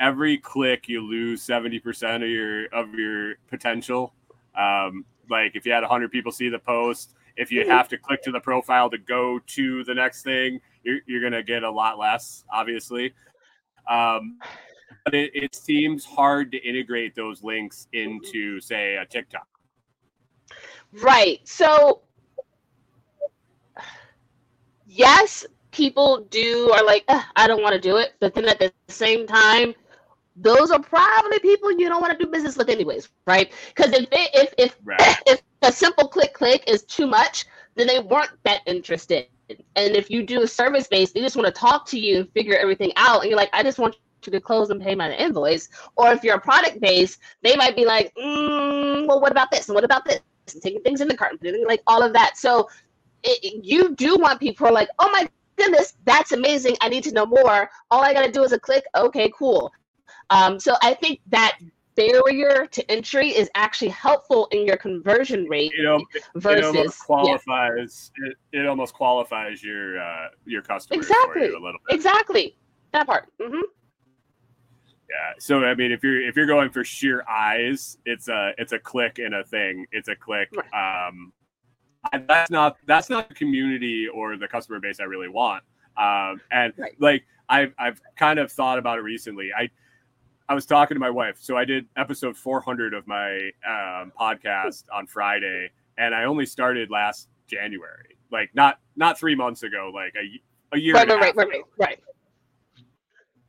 [0.00, 4.14] every click you lose seventy percent of your of your potential.
[4.56, 7.68] Um, like if you had hundred people see the post, if you Mhm.
[7.68, 11.42] have to click to the profile to go to the next thing, you're you're gonna
[11.42, 13.14] get a lot less, obviously.
[13.88, 14.38] Um,
[15.04, 19.46] but it, it seems hard to integrate those links into say a TikTok.
[20.92, 21.46] Right.
[21.46, 22.02] So,
[24.86, 27.04] yes, people do are like,
[27.36, 28.14] I don't want to do it.
[28.20, 29.74] But then at the same time,
[30.36, 33.52] those are probably people you don't want to do business with, anyways, right?
[33.74, 35.16] Because if they, if if Right.
[35.26, 39.26] if a simple click click is too much, then they weren't that interested.
[39.76, 42.32] And if you do a service based, they just want to talk to you and
[42.32, 43.22] figure everything out.
[43.22, 45.68] And you're like, I just want you to close and pay my invoice.
[45.96, 49.68] Or if you're a product based, they might be like, mm, well, what about this?
[49.68, 50.20] And what about this?
[50.52, 52.36] And taking things in the cart and like all of that.
[52.36, 52.68] So
[53.22, 56.76] it, you do want people who are like, oh my goodness, that's amazing.
[56.80, 57.68] I need to know more.
[57.90, 58.84] All I got to do is a click.
[58.96, 59.70] Okay, cool.
[60.30, 61.58] Um, so I think that
[61.98, 67.00] barrier to entry is actually helpful in your conversion rate You know, it versus almost
[67.00, 71.42] yeah, qualifies it, it almost qualifies your uh, your customers for Exactly.
[71.46, 71.96] you a little bit.
[71.96, 72.56] exactly
[72.92, 73.28] that part.
[73.40, 73.60] mm-hmm.
[75.10, 75.32] Yeah.
[75.38, 78.78] So I mean, if you're if you're going for sheer eyes, it's a it's a
[78.78, 79.86] click and a thing.
[79.90, 80.50] It's a click.
[80.74, 81.32] Um, and
[82.26, 85.62] that's not that's not the community or the customer base I really want.
[85.96, 86.94] Um, and Right.
[87.00, 89.50] like I've I've kind of thought about it recently.
[89.56, 89.68] I
[90.48, 94.84] I was talking to my wife, so I did episode 400 of my um, podcast
[94.94, 98.16] on Friday, and I only started last January.
[98.30, 100.94] Like not not three months ago, like a a year.
[100.94, 101.98] Right, right, right, right, right, right.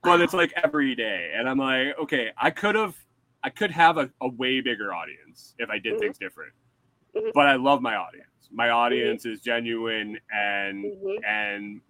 [0.04, 2.96] but it's like every day and i'm like okay i could have
[3.44, 6.00] i could have a, a way bigger audience if i did Mhm.
[6.00, 6.54] things different
[7.14, 7.32] Mhm.
[7.34, 11.26] but i love my audience my audience is genuine and Mhm.
[11.26, 11.82] and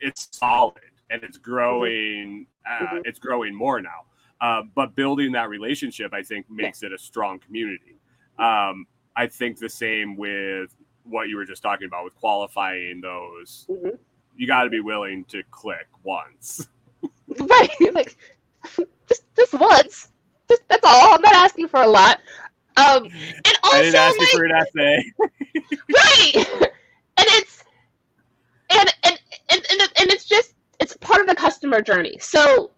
[0.00, 0.74] it's solid
[1.10, 3.02] and it's growing uh, Mhm.
[3.04, 4.04] it's growing more now
[4.40, 7.98] uh, but building that relationship i think makes it a strong community
[8.38, 13.66] um, i think the same with what you were just talking about with qualifying those
[13.68, 13.98] Mhm.
[14.36, 16.68] you got to be willing to click once
[17.28, 17.70] Right.
[17.94, 18.16] Like
[19.08, 20.08] just just once.
[20.50, 21.14] Just that's all.
[21.14, 22.20] I'm not asking for a lot.
[22.80, 25.04] Um and also I didn't ask you for an essay.
[25.94, 26.46] right.
[27.18, 27.64] And it's
[28.70, 32.16] and and, and and and it's just it's part of the customer journey.
[32.20, 32.70] So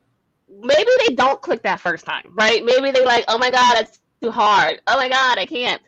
[0.60, 2.64] maybe they don't click that first time, right?
[2.64, 4.80] Maybe they like, oh my god, it's too hard.
[4.86, 5.80] Oh my god, I can't.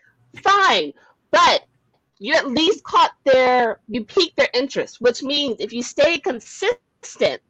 [0.42, 0.92] Fine,
[1.30, 1.64] but
[2.18, 7.40] you at least caught their you piqued their interest, which means if you stay consistent,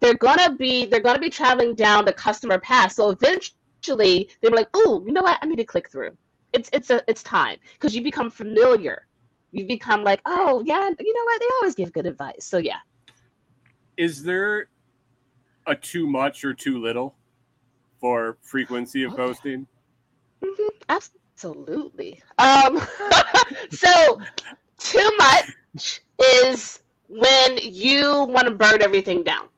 [0.00, 2.92] they're gonna be they're gonna be traveling down the customer path.
[2.92, 5.38] So eventually they're like, oh, you know what?
[5.42, 6.16] I need to click through.
[6.52, 9.06] It's it's a it's time because you become familiar.
[9.50, 11.40] You become like, oh yeah, you know what?
[11.40, 12.44] They always give good advice.
[12.44, 12.78] So yeah.
[13.96, 14.68] Is there
[15.66, 17.14] a too much or too little
[18.00, 19.66] for frequency of posting?
[20.42, 22.22] Mhm, absolutely.
[22.38, 22.80] Um,
[23.70, 24.20] so
[24.78, 29.48] too much is when you want to burn everything down.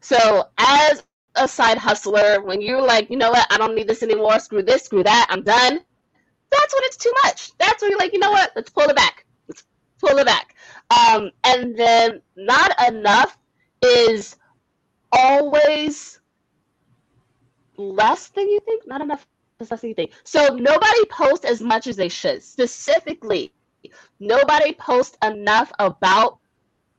[0.00, 1.04] So as
[1.36, 4.62] a side hustler, when you're like, you know what, I don't need this anymore, screw
[4.62, 5.80] this, screw that, I'm done.
[6.50, 7.52] That's when it's too much.
[7.58, 9.24] That's when you're like, you know what, let's pull it back.
[9.48, 9.64] Let's
[9.98, 10.54] pull it back.
[10.90, 13.38] Um, and then not enough
[13.82, 14.36] is
[15.10, 16.20] always
[17.76, 18.86] less than you think.
[18.86, 19.26] Not enough
[19.60, 20.12] is less than you think.
[20.24, 22.42] So nobody posts as much as they should.
[22.42, 23.52] Specifically,
[24.20, 26.38] nobody posts enough about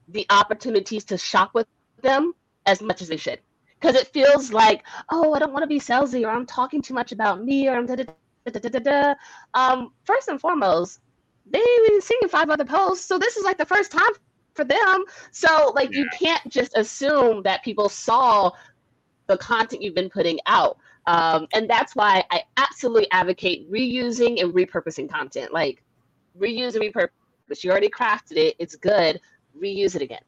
[0.07, 1.67] the opportunities to shop with
[2.01, 2.33] them
[2.65, 3.39] as much as they should.
[3.83, 6.93] Because it feels like, oh, I don't want to be salesy, or I'm talking too
[6.93, 8.05] much about me, or I'm da da
[8.45, 9.13] da da da da.
[9.55, 11.01] Um, first and foremost,
[11.45, 14.11] they've been seeing five other posts, so this is like the first time
[14.55, 15.03] for them.
[15.31, 18.51] So like you can't just assume that people saw
[19.27, 20.77] the content you've been putting out.
[21.05, 25.51] Um, and that's why I absolutely advocate reusing and repurposing content.
[25.51, 25.83] Like
[26.39, 27.63] reuse and repurpose.
[27.63, 29.19] You already crafted it, it's good.
[29.61, 30.21] Reuse it again.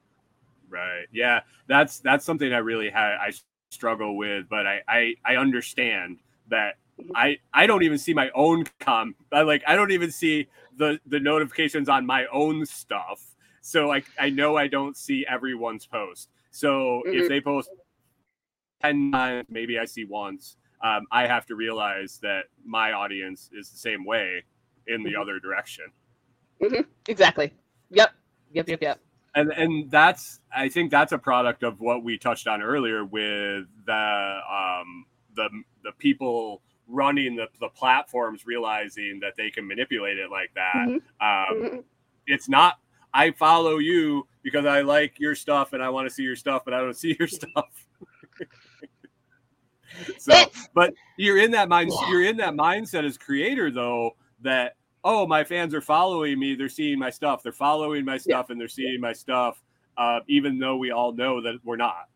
[0.69, 1.05] Right.
[1.11, 1.41] Yeah.
[1.67, 3.31] That's that's something I really had I
[3.71, 6.75] struggle with, but I I, I understand that
[7.13, 10.47] I I don't even see my own com I like I don't even see
[10.77, 13.35] the the notifications on my own stuff.
[13.61, 16.29] So I I know I don't see everyone's post.
[16.51, 17.27] So if Mhm.
[17.29, 17.69] they post
[18.81, 20.57] 10 times, maybe I see once.
[20.81, 24.43] um, I have to realize that my audience is the same way
[24.87, 25.21] in the Mhm.
[25.21, 25.85] other direction.
[26.61, 26.81] Mm-hmm.
[27.07, 27.51] Exactly.
[27.89, 28.13] Yep.
[28.51, 28.67] Yep.
[28.69, 28.81] Yep.
[28.81, 28.99] Yep.
[29.35, 33.65] And and that's I think that's a product of what we touched on earlier with
[33.85, 35.49] the um the
[35.83, 40.87] the people running the, the platforms realizing that they can manipulate it like that.
[40.87, 41.01] Mhm.
[41.19, 41.83] Um, Mhm.
[42.27, 42.79] it's not
[43.13, 46.63] I follow you because I like your stuff and I want to see your stuff,
[46.65, 47.87] but I don't see your stuff.
[50.17, 50.33] so,
[50.73, 51.91] but you're in that mind.
[51.93, 52.09] Yeah.
[52.09, 56.55] You're in that mindset as creator, though, that oh, my fans are following me.
[56.55, 57.43] They're seeing my stuff.
[57.43, 59.61] They're following my stuff, and they're seeing my stuff,
[59.97, 62.09] uh, even though we all know that we're not.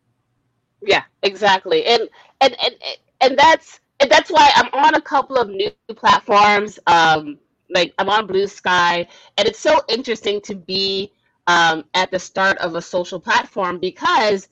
[0.82, 1.86] Yeah, exactly.
[1.86, 2.08] And
[2.40, 2.74] and and
[3.20, 6.78] and that's and that's why I'm on a couple of new platforms.
[6.86, 7.38] Um,
[7.72, 9.06] like I'm on Blue Sky,
[9.38, 11.12] and it's so interesting to be
[11.46, 14.48] um, at the start of a social platform because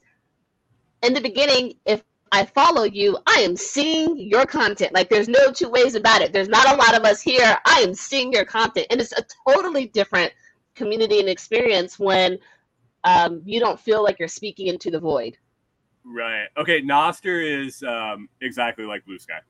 [1.03, 4.93] in the beginning, if I follow you, I am seeing your content.
[4.93, 6.33] Like there's no two ways about it.
[6.33, 7.59] There's not a lot of us here.
[7.65, 10.33] I am seeing your content, and it's a totally different
[10.75, 12.39] community and experience when
[13.05, 15.37] um, you don't feel like you're speaking into the void.
[16.05, 16.47] Right.
[16.57, 16.81] Okay.
[16.81, 19.41] Nostr is um, exactly like Blue Sky.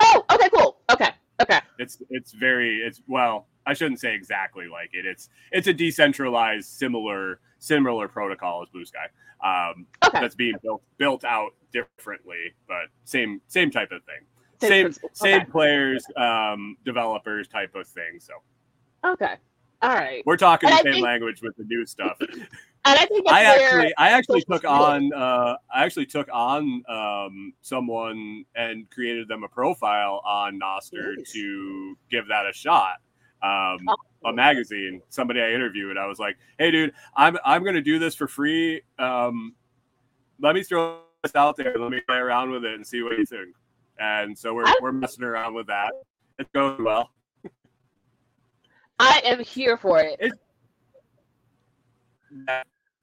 [0.00, 0.76] Oh, okay, cool.
[0.90, 1.10] Okay,
[1.42, 1.60] okay.
[1.78, 5.06] It's it's very it's well I shouldn't say exactly like it.
[5.06, 9.06] It's it's a decentralized similar similar protocol as Blue Sky.
[9.42, 10.20] Um, Okay.
[10.20, 14.20] that's being built built out differently, but same same type of thing.
[14.60, 15.10] Same Same principle.
[15.14, 15.50] same Okay.
[15.50, 18.20] players, um, developers type of thing.
[18.20, 18.34] So
[19.04, 19.36] Okay.
[19.82, 20.22] All right.
[20.24, 22.18] we're talking And the I same think- language with the new stuff.
[22.86, 26.82] And I think I where actually I actually took on uh, I actually took on
[26.88, 31.32] um, someone and created them a profile on Nostr Nice.
[31.32, 32.96] to give that a shot.
[33.42, 33.80] Um,
[34.24, 38.14] a magazine, somebody I interviewed, I was like, "Hey, dude, I'm I'm gonna do this
[38.14, 38.82] for free.
[38.98, 39.54] Um,
[40.40, 41.76] let me throw this out there.
[41.78, 43.54] Let me play around with it and see what you think."
[43.98, 45.92] And so we're I- we're messing around with that.
[46.38, 47.10] It's going well.
[48.98, 50.32] I am here for it.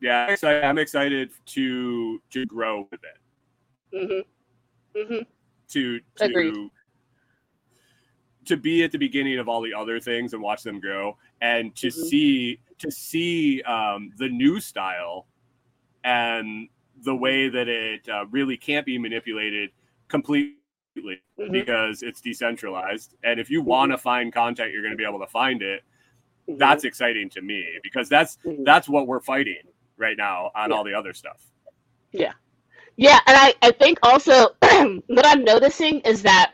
[0.01, 4.25] Yeah, I'm excited, I'm excited to to grow with it.
[4.95, 5.19] hmm hmm
[5.69, 6.53] to Agreed.
[6.53, 6.71] to
[8.45, 11.75] to be at the beginning of all the other things and watch them grow and
[11.75, 11.91] to Mhm.
[12.09, 15.27] see to see um, the new style
[16.03, 16.67] and
[17.03, 19.69] the way that it uh, really can't be manipulated
[20.07, 20.57] completely
[20.95, 21.51] Mhm.
[21.51, 25.19] because it's decentralized and if you want to find content you're going to be able
[25.19, 25.83] to find it
[26.47, 26.57] Mhm.
[26.57, 28.65] that's exciting to me because that's Mhm.
[28.65, 29.61] that's what we're fighting
[30.01, 30.73] right now on Yeah.
[30.73, 31.41] all the other stuff
[32.11, 32.33] Yeah,
[32.97, 34.49] Yeah, and I, I think also
[35.07, 36.53] what I'm noticing is that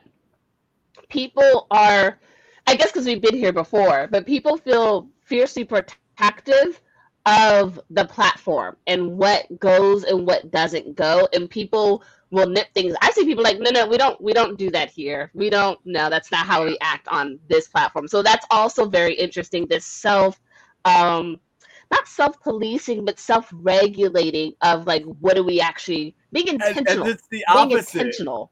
[1.10, 2.19] people are,
[2.67, 6.81] I guess because we've been here before, but people feel fiercely protective
[7.25, 12.95] of the platform and what goes and what doesn't go, and people will nip things.
[13.01, 15.31] I see people like, no, no, we don't, we don't do that here.
[15.33, 15.79] We don't.
[15.86, 18.07] No, that's not how we act on this platform.
[18.07, 19.67] So that's also very interesting.
[19.67, 20.39] This self.
[20.86, 21.39] Um,
[21.91, 27.43] not self-policing but self-regulating of like what do we actually being intentional and it's the
[27.54, 28.52] being intentional.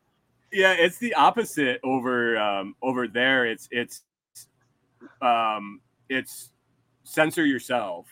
[0.51, 3.45] Yeah it's the opposite over um over there.
[3.45, 4.03] It's it's
[5.21, 6.51] um it's
[7.03, 8.07] censor yourself.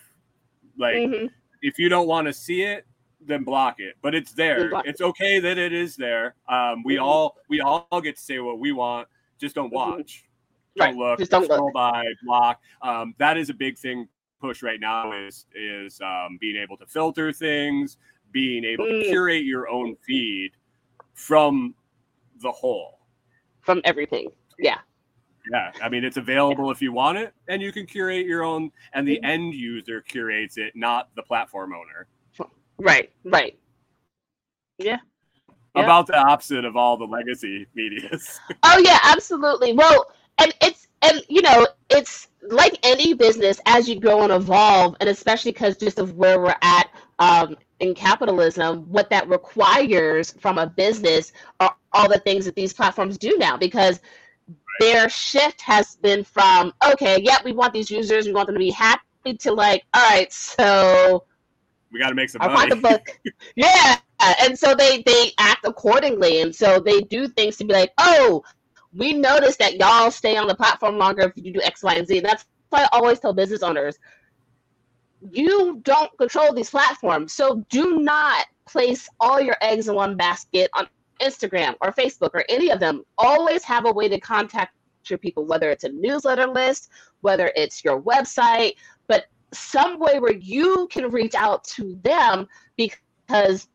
[0.77, 1.29] Like Mhm.
[1.62, 2.86] if you don't want to see it
[3.25, 3.95] then block it.
[4.01, 4.69] But it's there.
[4.69, 4.89] Block it.
[4.89, 6.36] it's okay that it is there.
[6.49, 7.03] Um we Mhm.
[7.03, 9.07] all we all get to say what we want.
[9.39, 9.73] Just don't Mhm.
[9.75, 10.25] watch.
[10.77, 11.19] Right, don't look.
[11.19, 11.73] Just don't scroll look.
[11.73, 12.59] by block.
[12.81, 14.09] Um that is a big thing
[14.43, 17.95] push right now is is um being able to filter things
[18.34, 19.06] being able to Mm.
[19.06, 20.51] curate your own feed
[21.13, 21.75] from
[22.41, 22.99] the whole.
[23.62, 24.32] From everything.
[24.60, 24.79] Yeah.
[25.51, 25.71] Yeah.
[25.82, 29.08] I mean it's available if you want it and you can curate your own and
[29.08, 29.29] the Mhm.
[29.34, 32.08] end user curates it not the platform owner.
[32.79, 33.58] Right right.
[34.77, 34.97] Yeah.
[35.75, 35.84] Yeah.
[35.84, 38.41] about the opposite of all the legacy medias.
[38.63, 39.71] Oh yeah absolutely.
[39.73, 44.95] Well and it's and you know it's like any business as you grow and evolve
[44.99, 46.89] and especially because just of where we're at
[47.19, 52.73] um, in capitalism what that requires from a business are all the things that these
[52.73, 53.99] platforms do now because
[54.79, 58.59] their shift has been from okay yeah we want these users we want them to
[58.59, 61.23] be happy to like all right so
[61.93, 63.19] we got to make some our money Book.
[63.55, 63.97] yeah.
[64.39, 66.41] And so they they act accordingly.
[66.41, 68.43] And so they do things to be like, oh,
[68.95, 72.07] we noticed that y'all stay on the platform longer if you do X, Y, and
[72.07, 72.19] Z.
[72.19, 73.97] That's why I always tell business owners,
[75.31, 77.33] you don't control these platforms.
[77.33, 80.87] So do not place all your eggs in one basket on
[81.21, 83.03] Instagram or Facebook or any of them.
[83.17, 84.75] Always have a way to contact
[85.09, 86.89] your people, whether it's a newsletter list,
[87.21, 88.73] whether it's your website,
[89.07, 93.67] but some way where you can reach out to them because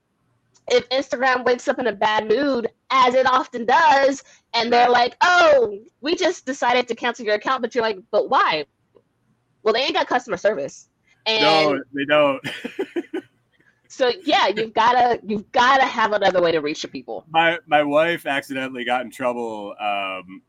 [0.70, 4.22] if Instagram wakes up in a bad mood as it often does.
[4.54, 7.62] And they're like, oh, we just decided to cancel your account.
[7.62, 8.64] But you're like, but why?
[9.62, 10.88] Well, they ain't got customer service.
[11.26, 12.40] And no, they don't.
[13.88, 17.24] so yeah, you've gotta you've gotta have another way to reach the people.
[17.30, 19.74] my my wife accidentally got in trouble.
[19.80, 20.42] Um,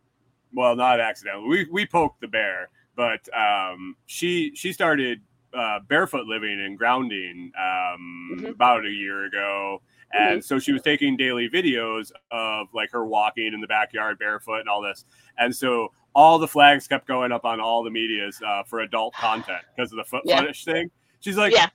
[0.53, 1.47] well, not accidentally.
[1.47, 5.21] We we poked the bear, but um, she she started
[5.53, 8.49] uh, barefoot living and grounding um, Mhm.
[8.51, 9.81] about a year ago.
[10.11, 14.59] And so she was taking daily videos of like her walking in the backyard barefoot
[14.59, 15.05] and all this.
[15.37, 19.13] And so all the flags kept going up on all the medias uh, for adult
[19.13, 20.39] content because of the foot Yeah.
[20.39, 20.89] fetish thing.
[21.19, 21.67] She's like, Yeah.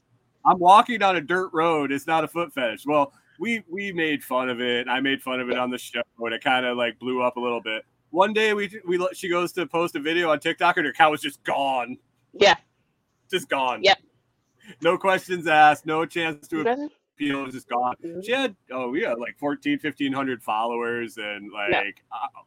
[0.47, 1.91] I'm walking on a dirt road.
[1.93, 2.85] It's not a foot fetish.
[2.87, 4.89] Well, we we made fun of it.
[4.89, 7.37] I made fun of it on the show, and it kind of like blew up
[7.37, 7.85] a little bit.
[8.11, 11.11] One day we we she goes to post a video on TikTok, and her cow
[11.11, 11.97] was just gone,
[12.33, 12.55] Yeah.
[13.31, 13.83] just gone.
[13.83, 13.99] Yep.
[14.83, 15.87] No questions asked.
[15.87, 16.91] No chance to
[17.21, 17.95] Was just gone.
[18.23, 22.41] She had oh we had like 14, 1500 followers, and like uh,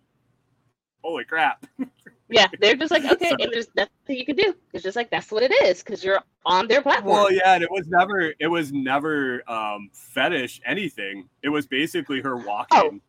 [1.01, 1.65] holy crap.
[2.29, 4.53] Yeah, they're just like, okay, and there's nothing you can do.
[4.73, 7.15] It's just like that's what it is because you're on their platform.
[7.15, 11.29] Well, yeah, and it was never it was never um fetish anything.
[11.41, 12.99] It was basically her walking.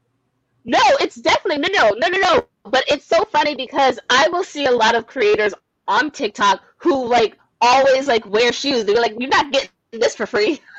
[0.64, 2.46] No, it's definitely no, no, no, no, no.
[2.64, 5.52] But it's so funny because I will see a lot of creators
[5.88, 8.84] on TikTok who like always like wear shoes.
[8.84, 10.60] They're like, you're not getting this for free.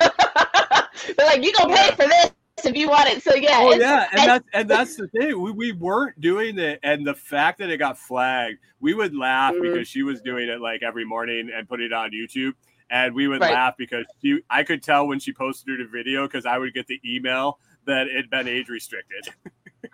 [1.06, 1.94] They're like, you gonna pay Yeah.
[1.94, 2.32] for this
[2.64, 3.22] if you want it.
[3.22, 5.40] So yeah, Oh yeah, and that's and that's the thing.
[5.40, 9.54] We, we weren't doing it, and the fact that it got flagged, we would laugh
[9.54, 9.62] Mhm.
[9.62, 12.52] because she was doing it like every morning and put it on YouTube,
[12.90, 13.52] and we would Right.
[13.54, 14.40] laugh because she.
[14.50, 18.08] I could tell when she posted her video because I would get the email that
[18.08, 19.28] it had been age restricted.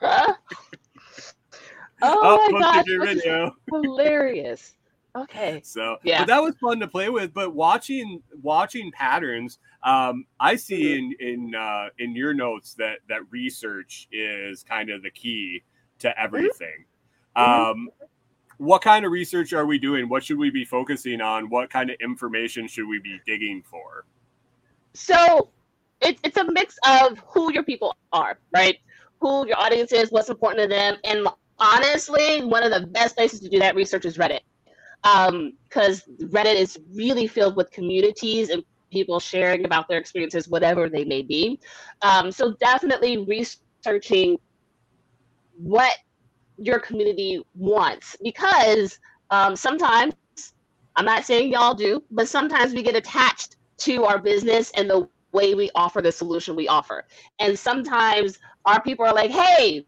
[0.01, 0.35] Huh?
[2.03, 3.57] Oh, Oh my gosh, video.
[3.71, 4.75] hilarious.
[5.17, 5.61] Okay.
[5.65, 6.21] So Yeah.
[6.21, 7.33] but that was fun to play with.
[7.33, 11.23] But watching watching patterns, um, I see Mm-hmm.
[11.23, 15.99] in in uh, in your notes that that research is kind of the key Mm-hmm.
[16.01, 16.85] to everything.
[17.37, 17.89] Um,
[18.59, 20.09] what kind of research are we doing?
[20.09, 21.49] What should we be focusing on?
[21.51, 24.05] What kind of information should we be digging for?
[24.95, 25.51] So
[26.01, 28.79] it's it's a mix of who your people are, right?
[29.21, 31.27] Who your audience is, what's important to them, and
[31.59, 34.41] honestly, one of the best places to do that research is Reddit,
[35.03, 41.05] because Reddit is really filled with communities and people sharing about their experiences, whatever they
[41.05, 41.61] may be.
[42.03, 44.39] Um, so definitely researching
[45.57, 45.97] what
[46.59, 48.99] your community wants, because
[49.31, 50.15] um, sometimes
[50.97, 55.09] I'm not saying y'all do, but sometimes we get attached to our business and the
[55.33, 57.05] way we offer the solution we offer.
[57.39, 59.87] And sometimes our people are like, hey,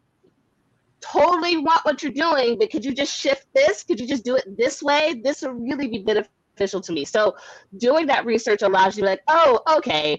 [1.01, 3.83] totally want what you're doing, but could you just shift this?
[3.83, 5.21] Could you just do it this way?
[5.23, 7.05] This will really be beneficial to me.
[7.05, 7.37] So
[7.77, 10.19] doing that research allows you to be like, oh, okay.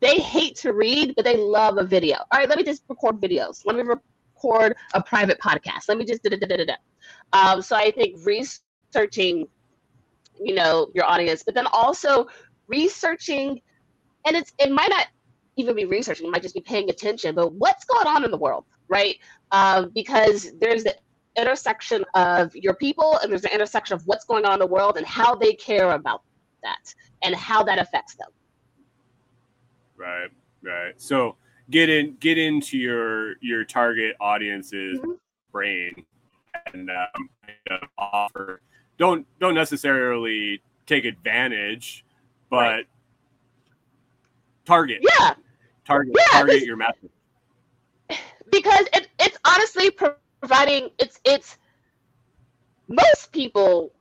[0.00, 2.16] They hate to read, but they love a video.
[2.16, 3.62] All right, let me just record videos.
[3.66, 5.88] Let me record a private podcast.
[5.88, 6.74] Let me just da da da da da.
[7.32, 9.46] Um, so I think researching,
[10.40, 12.26] you know, your audience, but then also
[12.66, 13.60] researching,
[14.26, 15.08] and it's it might not
[15.56, 18.38] even be researching, it might just be paying attention, but what's going on in the
[18.38, 19.16] world, right?
[19.52, 20.94] Um, because there's the
[21.38, 24.98] intersection of your people and there's the intersection of what's going on in the world
[24.98, 26.22] and how they care about
[26.62, 28.28] that and how that affects them.
[29.96, 30.28] Right,
[30.62, 31.00] right.
[31.00, 31.36] So
[31.70, 35.18] get in get into your your target audience's Mhm.
[35.52, 36.04] brain
[36.72, 37.30] and um,
[37.96, 38.60] offer.
[38.98, 42.04] Don't don't necessarily take advantage,
[42.50, 42.86] but Right.
[44.64, 45.34] target Yeah,
[45.84, 47.10] target Yeah, target this- your message.
[48.50, 51.58] Because it, it's honestly providing it's it's
[52.88, 53.92] most people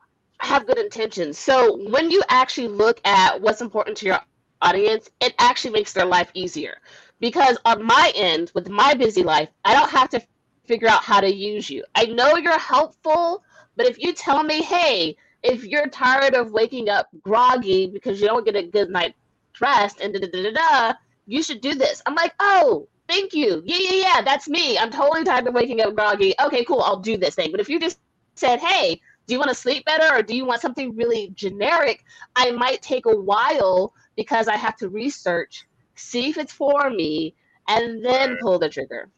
[0.41, 1.37] have good intentions.
[1.37, 4.19] So when you actually look at what's important to your
[4.61, 6.77] audience it actually makes their life easier.
[7.19, 10.21] Because on my end with my busy life i don't have to
[10.65, 11.83] figure out how to use you.
[11.95, 13.43] I know you're helpful
[13.75, 18.27] but if you tell me hey if you're tired of waking up groggy because you
[18.27, 19.15] don't get a good night's
[19.61, 20.93] rest and da da da da
[21.25, 22.01] you should do this.
[22.05, 23.63] I'm like oh Thank you.
[23.65, 24.21] Yeah, yeah, yeah.
[24.21, 24.77] That's me.
[24.77, 26.35] I'm totally tired of waking up groggy.
[26.45, 26.81] Okay, cool.
[26.81, 27.51] I'll do this thing.
[27.51, 27.99] But if you just
[28.35, 32.03] said, hey, do you want to sleep better or do you want something really generic?
[32.35, 37.35] I might take a while because I have to research, see if it's for me,
[37.67, 38.39] and then Right.
[38.39, 39.09] pull the trigger.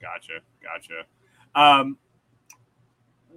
[0.00, 1.04] Gotcha, gotcha.
[1.54, 1.98] Um,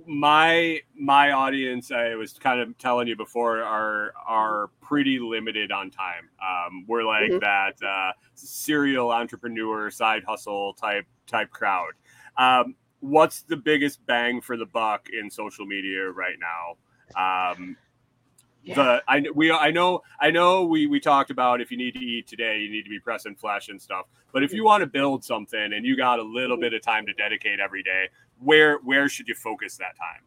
[0.08, 5.92] my my audience, I was kind of telling you before, are are pretty limited on
[5.92, 6.30] time.
[6.42, 7.40] Um, we're like Mhm.
[7.40, 11.94] that uh, serial entrepreneur, side hustle type type crowd.
[12.38, 17.56] Um, what's the biggest bang for the buck in social media right now?
[17.56, 17.78] Um,
[18.64, 18.76] Yeah.
[18.76, 22.00] the I we I know I know we we talked about if you need to
[22.00, 24.06] eat today, you need to be pressing flesh and stuff.
[24.32, 27.06] But if you want to build something and you got a little bit of time
[27.08, 28.10] to dedicate every day,
[28.42, 30.24] where where should you focus that time?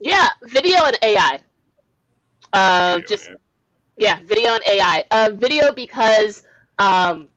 [0.00, 1.40] Yeah, video and AI.
[2.52, 3.30] Uh, Video, just
[3.96, 4.18] yeah.
[4.18, 5.04] yeah, video and AI.
[5.10, 6.42] Uh, video because
[6.78, 7.28] um,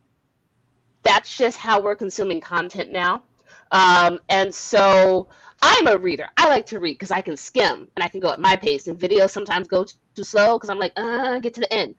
[1.04, 3.24] that's just how we're consuming content now.
[3.72, 5.28] Um, and so
[5.62, 6.28] I'm a reader.
[6.38, 8.88] I like to read because I can skim and I can go at my pace.
[8.88, 11.96] And videos sometimes go too slow because I'm like, uh, get to the end.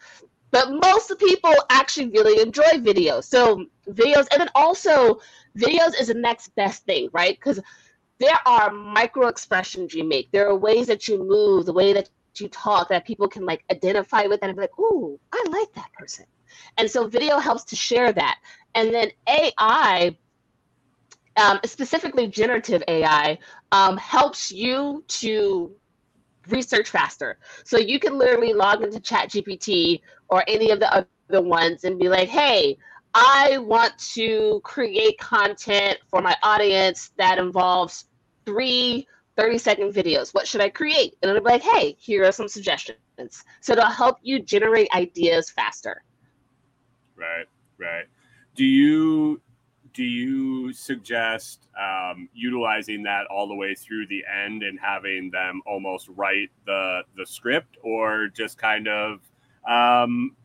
[0.50, 3.24] But most of people actually really enjoy videos.
[3.24, 5.20] So videos, and then also
[5.56, 7.38] videos is the next best thing, right?
[7.38, 7.60] Because
[8.18, 10.30] there are micro expressions you make.
[10.30, 13.64] There are ways that you move, the way that you talk that people can like
[13.70, 16.26] identify with and be like, ooh, I like that person.
[16.78, 18.38] And so video helps to share that.
[18.74, 20.16] And then AI,
[21.36, 23.38] um, specifically generative AI,
[23.72, 25.74] um, helps you to
[26.48, 27.38] research faster.
[27.64, 32.08] So you can literally log into ChatGPT or any of the other ones and be
[32.08, 32.76] like, hey,
[33.14, 38.04] I want to create content for my audience that involves
[38.46, 39.06] three
[39.36, 40.34] 30 second videos.
[40.34, 41.16] What should I create?
[41.22, 42.98] And it'll be like, hey, here are some suggestions.
[43.60, 46.02] So it'll help you generate ideas faster.
[47.16, 47.46] Right,
[47.78, 48.04] right.
[48.54, 49.40] Do you
[49.92, 55.60] do you suggest um, utilizing that all the way through the end and having them
[55.66, 59.20] almost write the the script, or just kind of
[59.68, 60.36] um,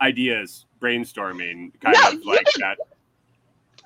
[0.00, 2.78] ideas, brainstorming, kind No, of like can- that?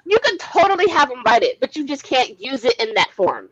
[0.06, 3.10] You can totally have them write it, but you just can't use it in that
[3.12, 3.48] form.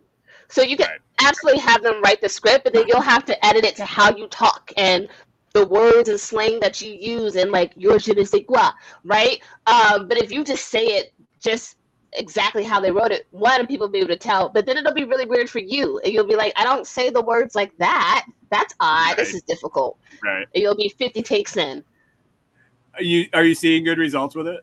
[0.49, 0.99] So you can Right.
[1.23, 4.17] absolutely have them write the script, but then you'll have to edit it to how
[4.17, 5.09] you talk and
[5.53, 8.71] the words and slang that you use and like your je ne sais quoi,
[9.05, 9.41] right?
[9.67, 11.77] Um, but if you just say it just
[12.15, 14.95] exactly how they wrote it, one, people will be able to tell, but then it'll
[14.95, 15.99] be really weird for you.
[16.01, 18.27] And you'll be like, I don't say the words like that.
[18.51, 19.17] That's odd.
[19.17, 19.99] This is difficult.
[20.25, 20.47] Right.
[20.55, 21.85] And you'll be 50 takes in.
[22.95, 24.61] Are you are you seeing good results with it?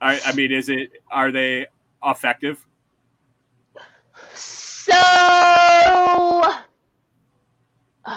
[0.00, 1.66] I, I mean, is it are they
[2.04, 2.64] effective?
[4.34, 4.92] So,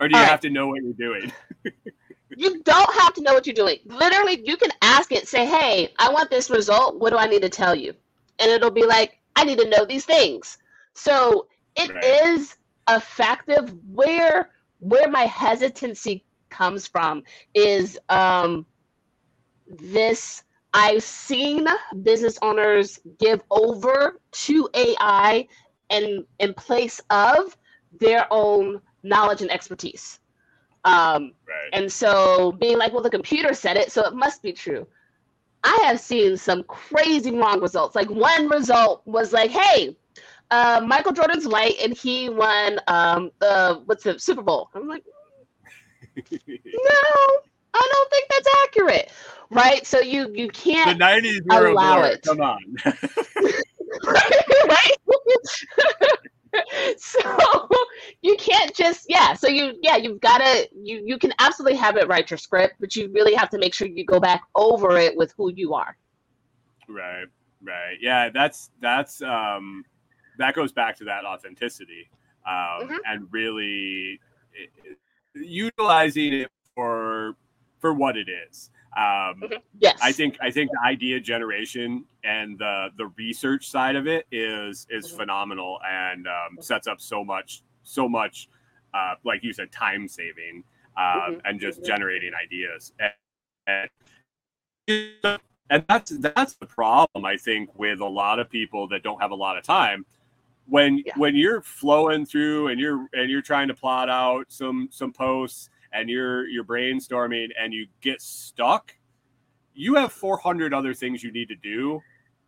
[0.00, 0.26] Or do you right.
[0.26, 1.32] have to know what you're doing?
[2.36, 3.78] you don't have to know what you're doing.
[3.86, 6.98] Literally, you can ask it, say, hey, I want this result.
[6.98, 7.94] What do I need to tell you?
[8.38, 10.58] And it'll be like, I need to know these things.
[10.94, 11.46] So
[11.76, 12.56] it is
[12.88, 12.96] Right.
[12.98, 13.74] effective.
[13.92, 14.50] Where
[14.80, 17.22] where my hesitancy comes from
[17.54, 18.66] is um,
[19.66, 21.66] this I've seen
[22.02, 25.46] business owners give over to AI
[25.90, 27.56] and in place of
[28.00, 30.18] their own knowledge and expertise.
[30.84, 31.70] Um, Right.
[31.72, 34.86] and so being like, well, the computer said it, so it must be true.
[35.62, 37.94] I have seen some crazy wrong results.
[37.94, 39.96] Like one result was like, hey,
[40.50, 44.70] uh, Michael Jordan's white and he won um, the what's the Super Bowl.
[44.74, 45.04] I'm like,
[46.16, 47.38] no,
[47.74, 49.12] I don't think that's accurate,
[49.50, 49.86] right?
[49.86, 52.06] So you you can't the '90s were allow blur.
[52.08, 52.22] it.
[52.22, 52.76] Come on.
[54.66, 54.96] right?
[56.98, 57.68] so
[58.22, 59.32] you can't just yeah.
[59.34, 62.74] So you yeah you've got to you you can absolutely have it write your script,
[62.80, 65.74] but you really have to make sure you go back over it with who you
[65.74, 65.96] are.
[66.88, 67.26] Right,
[67.62, 67.96] right.
[68.00, 69.84] Yeah, that's that's um
[70.38, 72.08] that goes back to that authenticity.
[72.46, 72.98] Um Mhm.
[73.06, 74.20] and really
[74.52, 74.98] it-
[75.34, 77.36] utilizing it for
[77.80, 78.70] for what it is.
[78.96, 79.44] Um
[79.80, 84.26] Yes, I think I think the idea generation and the the research side of it
[84.30, 85.16] is is Mhm.
[85.16, 88.48] phenomenal and um, sets up so much so much
[88.94, 90.62] uh, like you said time saving
[90.96, 91.40] um, Mhm.
[91.44, 91.86] and just Mhm.
[91.86, 93.12] generating ideas and,
[93.66, 99.20] and and that's that's the problem I think with a lot of people that don't
[99.20, 100.06] have a lot of time
[100.66, 101.12] when Yeah.
[101.16, 105.68] when you're flowing through and you're and you're trying to plot out some some posts
[105.92, 108.94] and you're you're brainstorming and you get stuck
[109.74, 112.00] you have 400 other things you need to do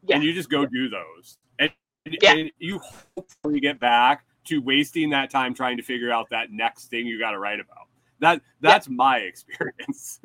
[0.04, 0.16] Yeah.
[0.16, 1.70] and you just go do those and,
[2.06, 2.34] Yeah.
[2.34, 2.80] and you
[3.16, 7.18] hopefully get back to wasting that time trying to figure out that next thing you
[7.18, 7.88] got to write about
[8.20, 10.20] that that's my experience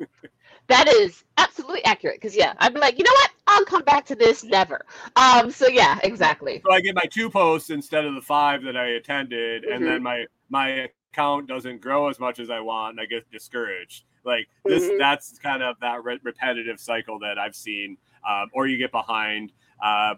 [0.72, 2.16] that is absolutely accurate.
[2.16, 3.30] Because yeah, I'd be like, you know what?
[3.46, 4.84] I'll come back to this never.
[5.16, 5.50] Um.
[5.50, 6.60] So yeah, exactly.
[6.64, 9.86] so i get my two posts instead of the five that i attended and Mhm.
[9.86, 14.04] then my my account doesn't grow as much as i want and i get discouraged
[14.24, 14.98] like this Mhm.
[14.98, 17.96] that's kind of that re- repetitive cycle that i've seen
[18.28, 19.52] um, or you get behind
[19.82, 20.14] uh,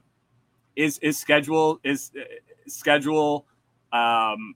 [0.76, 2.22] is is schedule is uh,
[2.66, 3.46] schedule
[3.92, 4.54] um,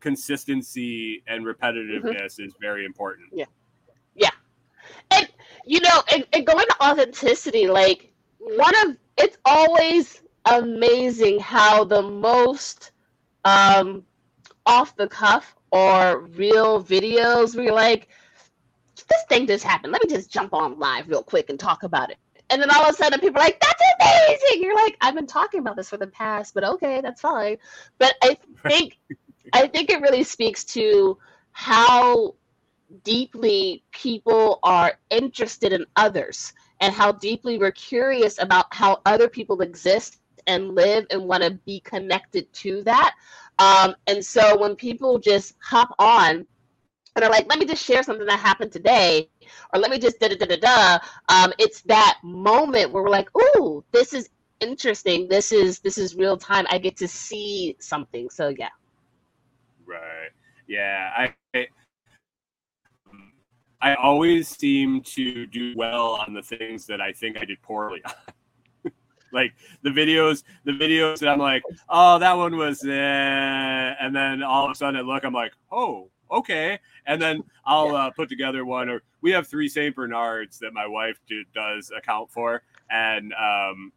[0.00, 3.46] consistency and repetitiveness is very important and
[5.68, 12.02] you know and, and going to authenticity like one of it's always amazing how the
[12.02, 12.92] most
[13.44, 14.02] um
[14.66, 18.08] off the cuff or real videos where you're like,
[18.94, 19.92] this thing just happened.
[19.92, 22.18] Let me just jump on live real quick and talk about it.
[22.50, 24.62] And then all of a sudden people are like, that's amazing.
[24.62, 27.56] You're like, I've been talking about this for the past, but okay, that's fine.
[27.98, 28.36] But I
[28.68, 28.98] think
[29.52, 31.18] I think it really speaks to
[31.52, 32.34] how
[33.04, 39.60] deeply people are interested in others and how deeply we're curious about how other people
[39.60, 43.14] exist and live and want to be connected to that.
[43.58, 46.46] Um, and so when people just hop on
[47.16, 49.28] and are like, let me just share something that happened today,
[49.74, 53.10] or let me just da da da da da, um, it's that moment where we're
[53.10, 54.30] like, oh, this is
[54.60, 55.28] interesting.
[55.28, 56.66] This is this is real time.
[56.70, 58.30] I get to see something.
[58.30, 58.68] So yeah.
[59.84, 60.30] Right.
[60.68, 61.10] Yeah.
[61.16, 61.66] I I
[63.94, 68.92] always seem to do well on the things that I think I did poorly on.
[69.32, 72.90] like the videos, the videos that I'm like, oh, that one was, eh.
[74.00, 77.94] and then all of a sudden I look, I'm like, oh, okay, and then I'll
[77.94, 78.88] uh, put together one.
[78.88, 83.92] Or we have three Saint Bernards that my wife do, does account for, and um,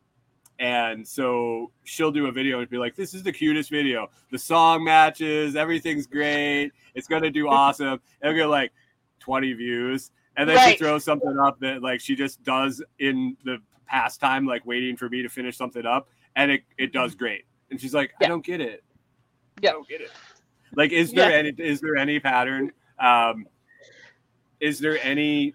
[0.60, 4.10] and so she'll do a video and be like, "This is the cutest video.
[4.32, 6.72] The song matches, everything's great.
[6.96, 8.72] It's gonna do awesome." And go like,
[9.22, 10.78] 20 views and then right.
[10.78, 13.58] she throws something up that like she just does in the
[13.88, 17.80] pastime like waiting for me to finish something up and it, it does great and
[17.80, 18.28] she's like yeah.
[18.28, 18.84] i don't get it
[19.62, 19.70] yeah.
[19.70, 20.12] i don't get it
[20.76, 21.38] like is there yeah.
[21.38, 23.46] any is there any pattern um
[24.60, 25.54] is there any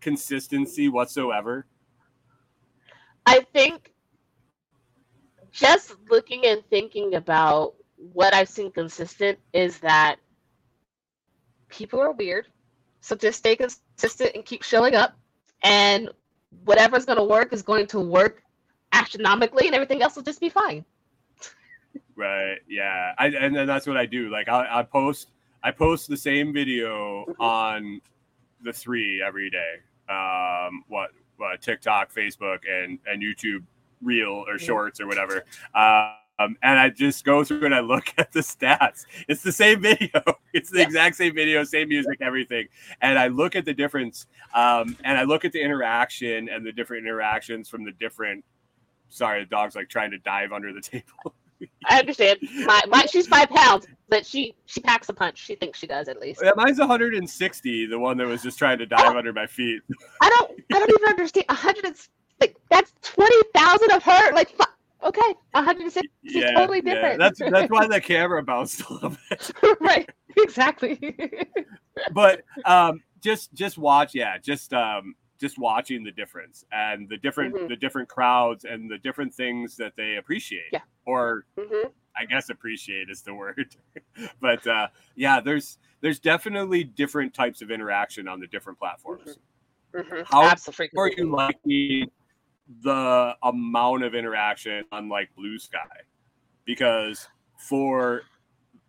[0.00, 1.66] consistency whatsoever
[3.26, 3.92] i think
[5.52, 10.16] just looking and thinking about what i've seen consistent is that
[11.68, 12.46] people are weird
[13.04, 15.14] so just stay consistent and keep showing up,
[15.62, 16.08] and
[16.64, 18.42] whatever's going to work is going to work
[18.92, 20.84] astronomically, and everything else will just be fine.
[22.16, 22.58] Right.
[22.68, 23.12] Yeah.
[23.18, 24.30] I, and then that's what I do.
[24.30, 25.32] Like I, I post,
[25.64, 27.42] I post the same video mm-hmm.
[27.42, 28.00] on
[28.62, 29.80] the three every day.
[30.08, 33.64] Um, what, what TikTok, Facebook, and and YouTube
[34.00, 34.64] Reel or mm-hmm.
[34.64, 35.44] Shorts or whatever.
[35.74, 39.06] Uh, um, and I just go through and I look at the stats.
[39.28, 40.08] It's the same video.
[40.54, 40.84] It's the yeah.
[40.84, 42.68] exact same video, same music, everything.
[43.00, 44.28] And I look at the difference.
[44.54, 48.44] Um, and I look at the interaction and the different interactions from the different.
[49.08, 51.34] Sorry, the dog's like trying to dive under the table.
[51.86, 52.38] I understand.
[52.66, 55.44] My, my, she's five pounds, but she she packs a punch.
[55.44, 56.40] She thinks she does at least.
[56.40, 57.86] Yeah, mine's 160.
[57.86, 59.82] The one that was just trying to dive under my feet.
[60.22, 60.52] I don't.
[60.72, 61.46] I don't even understand.
[61.48, 61.96] 100.
[62.40, 64.32] Like that's 20,000 of her.
[64.34, 64.56] Like
[65.04, 67.20] okay, 160 yeah, is totally different.
[67.20, 67.30] Yeah.
[67.30, 69.50] That's that's why the camera bounced a little bit.
[69.80, 71.16] right, exactly.
[72.12, 77.54] but um, just just watch, yeah, just um, just watching the difference and the different
[77.54, 77.68] mm-hmm.
[77.68, 80.70] the different crowds and the different things that they appreciate.
[80.72, 80.80] Yeah.
[81.06, 81.88] Or mm-hmm.
[82.16, 83.76] I guess appreciate is the word.
[84.40, 89.38] but uh, yeah, there's there's definitely different types of interaction on the different platforms.
[89.94, 90.14] Mm-hmm.
[90.14, 90.22] mm-hmm.
[90.24, 90.90] How Absolutely.
[90.96, 92.10] are you liking
[92.82, 95.78] the amount of interaction on like Blue Sky
[96.64, 98.22] because for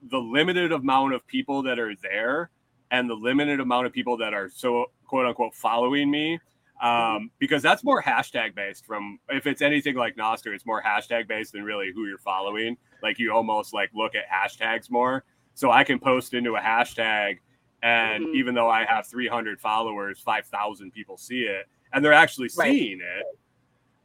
[0.10, 2.50] the limited amount of people that are there
[2.92, 6.40] and the limited amount of people that are so quote unquote following me
[6.82, 11.28] um, because that's more hashtag based from if it's anything like Nostr, it's more hashtag
[11.28, 12.76] based than really who you're following.
[13.02, 15.24] Like you almost like look at hashtags more.
[15.54, 17.38] So I can post into a hashtag
[17.82, 18.36] and mm-hmm.
[18.36, 22.72] even though I have 300 followers, 5,000 people see it and they're actually right.
[22.72, 23.40] seeing it.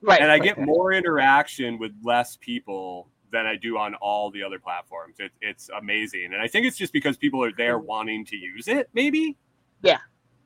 [0.03, 0.21] Right.
[0.21, 4.59] And I get more interaction with less people than I do on all the other
[4.59, 5.17] platforms.
[5.19, 6.33] It, it's amazing.
[6.33, 7.85] And I think it's just because people are there mm.
[7.85, 9.37] wanting to use it, maybe.
[9.83, 9.99] Yeah.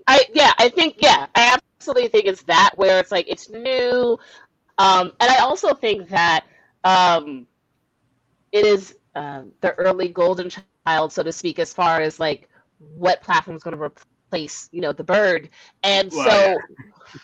[0.06, 4.18] I yeah, I think yeah, I absolutely think it's that where it's like it's new.
[4.76, 6.44] Um, and I also think that
[6.84, 7.46] um,
[8.52, 10.50] it is uh, the early golden
[10.84, 12.48] child, so to speak, as far as like
[12.96, 15.48] what platform is going to replace, you know, the bird.
[15.82, 17.20] And well, so yeah.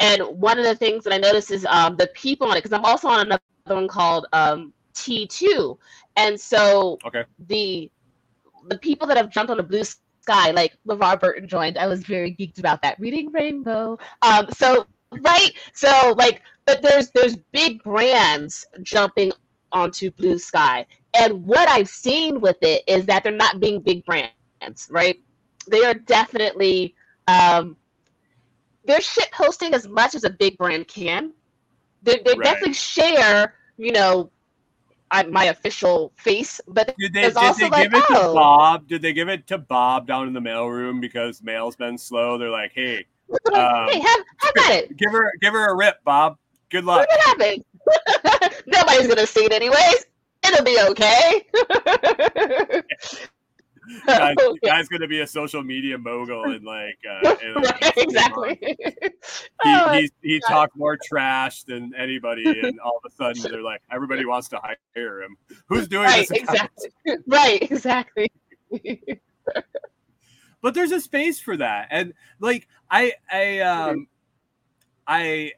[0.00, 2.76] And one of the things that I noticed is um, the people on it, because
[2.76, 5.78] I'm also on another one called um, T2.
[6.16, 7.24] And so okay.
[7.48, 7.90] the
[8.68, 12.02] the people that have jumped on the blue sky, like LeVar Burton joined, I was
[12.02, 12.98] very geeked about that.
[12.98, 13.98] Reading Rainbow.
[14.22, 14.86] Um, so
[15.20, 19.32] right, so like, but there's there's big brands jumping
[19.72, 20.86] onto Blue Sky,
[21.18, 25.20] and what I've seen with it is that they're not being big brands, right?
[25.68, 26.94] They are definitely
[27.28, 27.76] um,
[28.86, 31.32] they're shit posting as much as a big brand can.
[32.02, 32.42] They, they right.
[32.42, 34.30] definitely share, you know,
[35.28, 38.28] my official face, but did they, did they like, give it oh.
[38.28, 38.88] to Bob?
[38.88, 42.38] Did they give it to Bob down in the mailroom because mail's been slow?
[42.38, 43.06] They're like, hey,
[43.52, 44.96] um, hey, have, have at it.
[44.96, 46.38] Give her, give her a rip, Bob.
[46.70, 47.08] Good luck.
[47.08, 47.64] What happened?
[48.66, 50.06] Nobody's gonna see it anyways.
[50.46, 51.46] It'll be okay.
[54.06, 57.20] Guys, Oh, guy's gonna be a social media mogul and like uh,
[57.56, 58.58] like, right, exactly.
[58.62, 59.12] months.
[59.64, 63.62] Oh, He, he, he talked more trash than anybody, and all of a sudden they're
[63.62, 65.36] like, everybody wants to hire him.
[65.68, 66.42] Who's doing right, this?
[66.42, 66.70] account?
[66.84, 67.16] exactly.
[67.26, 68.30] Right, exactly.
[70.60, 74.08] but there's a space for that and like i i um
[75.06, 75.52] i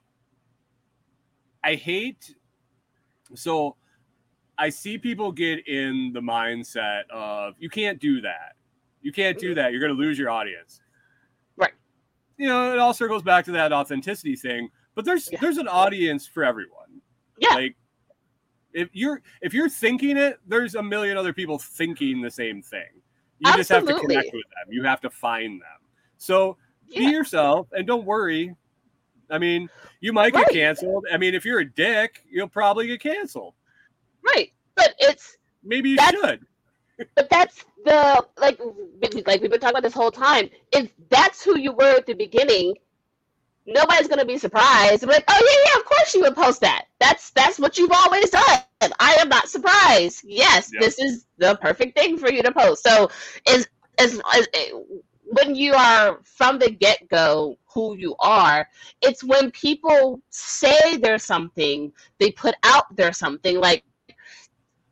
[1.64, 2.35] i hate
[3.35, 3.76] so
[4.59, 8.55] i see people get in the mindset of you can't do that.
[9.01, 9.71] You can't do that.
[9.71, 10.81] You're going to lose your audience.
[11.57, 11.73] Right.
[12.37, 15.39] you know it all circles back to that authenticity thing but there's Yeah.
[15.41, 17.01] there's an audience for everyone.
[17.39, 17.55] Yeah.
[17.55, 17.77] like
[18.73, 22.89] if you're if you're thinking it there's a million other people thinking the same thing.
[23.39, 24.73] You just have to connect with them.
[24.73, 25.79] You have to find them.
[26.17, 26.57] So
[26.93, 28.55] be yourself and don't worry.
[29.31, 29.69] I mean
[30.01, 30.53] you might get Right.
[30.53, 31.07] canceled.
[31.13, 33.55] I mean if you're a dick you'll probably get canceled
[34.35, 34.53] Right.
[34.74, 36.47] But it's maybe you should
[37.14, 38.59] but that's the like
[39.26, 40.51] like we've been talking about this whole time.
[40.72, 42.74] If that's who you were at the beginning,
[43.66, 45.03] nobody's gonna be surprised.
[45.03, 46.87] They're like, oh yeah, yeah, of course you would post that.
[46.99, 48.62] That's that's what you've always done.
[48.99, 50.22] I am not surprised.
[50.24, 50.81] Yes, Yeah.
[50.81, 52.83] this is the perfect thing for you to post.
[52.83, 53.11] So
[53.49, 53.68] is
[53.99, 54.49] as, as
[55.31, 58.66] when you are from the get go who you are,
[59.03, 63.85] it's when people say there's something, they put out there something like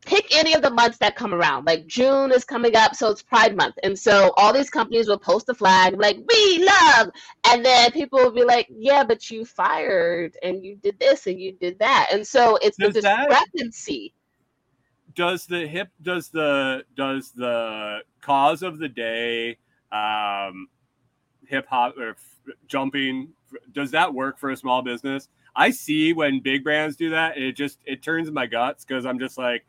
[0.06, 1.66] pick any of the months that come around.
[1.66, 5.18] Like June is coming up, so it's Pride Month, and so all these companies will
[5.18, 7.10] post a flag like "We love,"
[7.46, 11.38] and then people will be like, "Yeah, but you fired, and you did this, and
[11.38, 14.14] you did that," and so it's the Does that- discrepancy.
[15.14, 19.56] does the hip does the does the cause of the day
[19.92, 20.68] um
[21.46, 23.28] hip hop or f- jumping
[23.72, 27.52] does that work for a small business i see when big brands do that it
[27.52, 29.64] just it turns my guts because i'm just like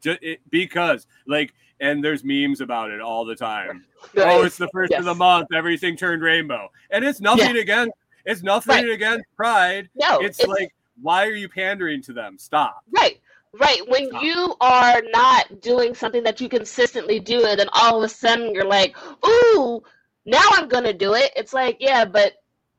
[0.00, 3.84] just it, because like and there's memes about it all the time.
[4.16, 6.70] Oh it's the first of the month everything turned rainbow.
[6.90, 7.92] And it's nothing against
[8.24, 8.90] it's nothing Right.
[8.90, 9.88] against pride.
[9.94, 12.36] No, it's, like why are you pandering to them?
[12.38, 12.82] Stop.
[12.90, 13.20] Right,
[13.58, 13.80] right.
[13.88, 18.08] When you are not doing something that you consistently do, and then all of a
[18.08, 18.94] sudden you're like,
[19.26, 19.82] "Ooh,
[20.26, 22.34] now I'm gonna do it." It's like, yeah, but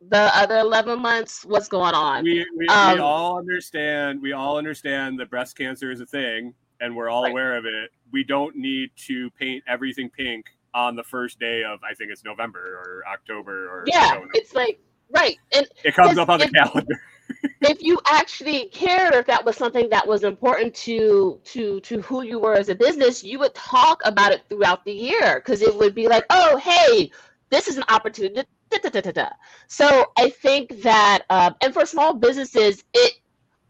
[0.09, 2.24] the other eleven months, what's going on?
[2.24, 6.53] we, we, Um, we all understand we all understand that breast cancer is a thing
[6.82, 7.32] and we're all Right.
[7.32, 11.79] aware of it we don't need to paint everything pink on the first day of
[11.89, 14.79] i think it's november or october or yeah, it's like
[15.09, 16.99] right, and it comes up on the if- calendar
[17.61, 22.23] if you actually cared, if that was something that was important to to to who
[22.23, 25.75] you were as a business, you would talk about it throughout the year because it
[25.75, 27.11] would be like, oh, hey,
[27.49, 28.47] this is an opportunity.
[28.71, 29.29] da, da, da.
[29.67, 33.13] So I think that, um, and for small businesses, it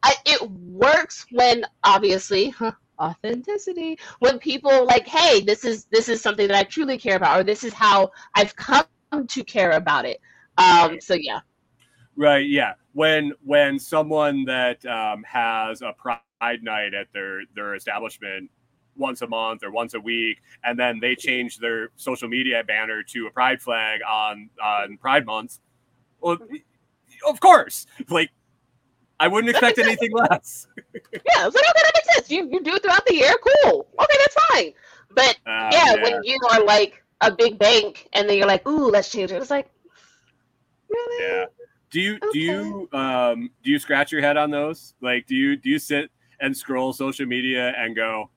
[0.03, 2.53] I, it works when obviously
[3.01, 3.97] authenticity.
[4.19, 7.43] When people like, hey, this is this is something that I truly care about, or
[7.43, 8.85] this is how I've come
[9.27, 10.19] to care about it.
[10.57, 11.39] Um, so yeah,
[12.15, 12.73] right yeah.
[12.93, 18.49] When when someone that um, has a pride night at their their establishment
[18.95, 23.01] once a month or once a week and then they change their social media banner
[23.03, 25.59] to a pride flag on on pride month
[26.19, 26.37] well
[27.27, 28.29] of course like
[29.23, 30.67] i wouldn't expect anything less
[31.13, 32.31] Yeah, it's like okay, that makes sense.
[32.31, 33.87] You you do it throughout the year, cool.
[33.99, 34.73] Okay, that's fine.
[35.13, 38.89] But Uh, yeah, when you are like a big bank and then you're like, ooh,
[38.89, 39.35] let's change it.
[39.35, 39.69] It's like,
[40.89, 41.25] really?
[41.25, 41.45] yeah
[41.91, 45.55] do you do you um do you scratch your head on those like do you
[45.57, 46.09] do you sit
[46.39, 48.29] and scroll social media and go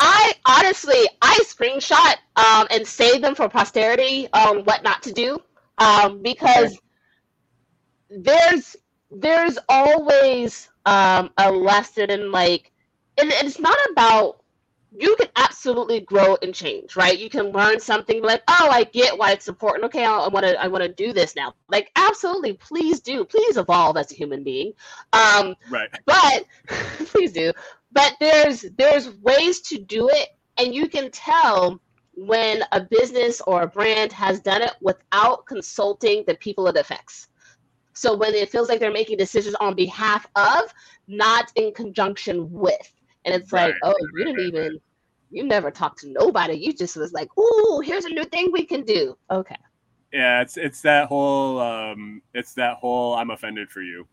[0.00, 5.38] I honestly, I screenshot um, and save them for posterity on what not to do
[5.78, 6.76] um, because
[8.10, 8.76] there's
[9.14, 12.72] there's always um, a lesson in like,
[13.18, 14.40] and it's not about
[14.96, 17.18] you can absolutely grow and change, right?
[17.18, 19.84] You can learn something like, oh, I get why it's important.
[19.86, 21.54] Okay, I want to I want to do this now.
[21.68, 24.72] Like, absolutely, please do, please evolve as a human being.
[25.12, 26.44] Um, right but
[27.06, 27.52] please do
[27.94, 31.80] but there's there's ways to do it and you can tell
[32.16, 37.28] when a business or a brand has done it without consulting the people it affects
[37.94, 40.72] so when it feels like they're making decisions on behalf of
[41.06, 42.92] not in conjunction with.
[43.24, 44.78] And it's like oh right, you didn't even
[45.30, 46.54] you never talked to nobody.
[46.54, 49.16] You just was like ooh here's a new thing we can do.
[49.30, 49.56] Okay.
[50.12, 54.06] Yeah it's it's that whole um it's that whole i'm offended for you.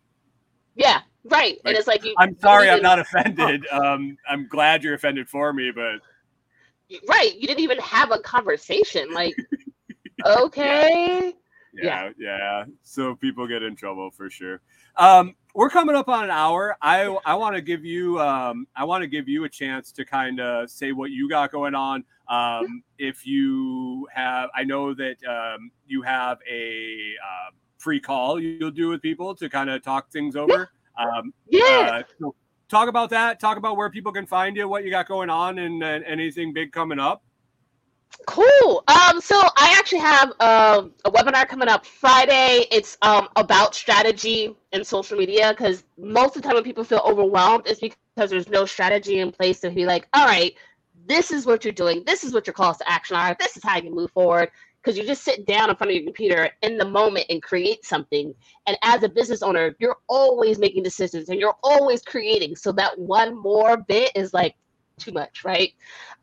[0.76, 1.60] Yeah right.
[1.66, 3.68] Like, and it's like you i'm you sorry i'm didn't not offended.
[3.72, 6.00] Um i'm glad you're offended for me but
[7.08, 9.34] right you didn't even have a conversation like
[10.26, 11.34] okay
[11.74, 12.66] yeah, yeah.
[12.84, 14.62] So people get in trouble for sure.
[14.98, 16.78] Um, we're coming up on an hour.
[16.82, 20.06] I I want to give you um, I want to give you a chance to
[20.06, 22.04] kind of say what you got going on.
[22.28, 28.72] Um, if you have, I know that um, you have a uh, free call you'll
[28.72, 30.70] do with people to kind of talk things over.
[30.98, 32.00] Um, Yeah.
[32.00, 32.36] uh, so
[32.70, 33.40] talk about that.
[33.40, 36.54] Talk about where people can find you, what you got going on, and, and anything
[36.54, 37.24] big coming up.
[38.20, 38.84] Cool.
[38.88, 42.66] Um, so I actually have um a webinar coming up Friday.
[42.72, 47.01] It's um, about strategy and social media because most of the time when people feel
[47.05, 50.53] overwhelmed, it's because there's no strategy in place to be like, all right,
[51.07, 52.03] this is what you're doing.
[52.05, 53.36] This is what your calls to action are.
[53.39, 54.51] This is how you move forward.
[54.84, 57.86] Because you just sit down in front of your computer in the moment and create
[57.86, 58.34] something.
[58.68, 62.55] And as a business owner, you're always making decisions and you're always creating.
[62.55, 64.55] So that one more bit is like
[65.02, 65.74] too much, right?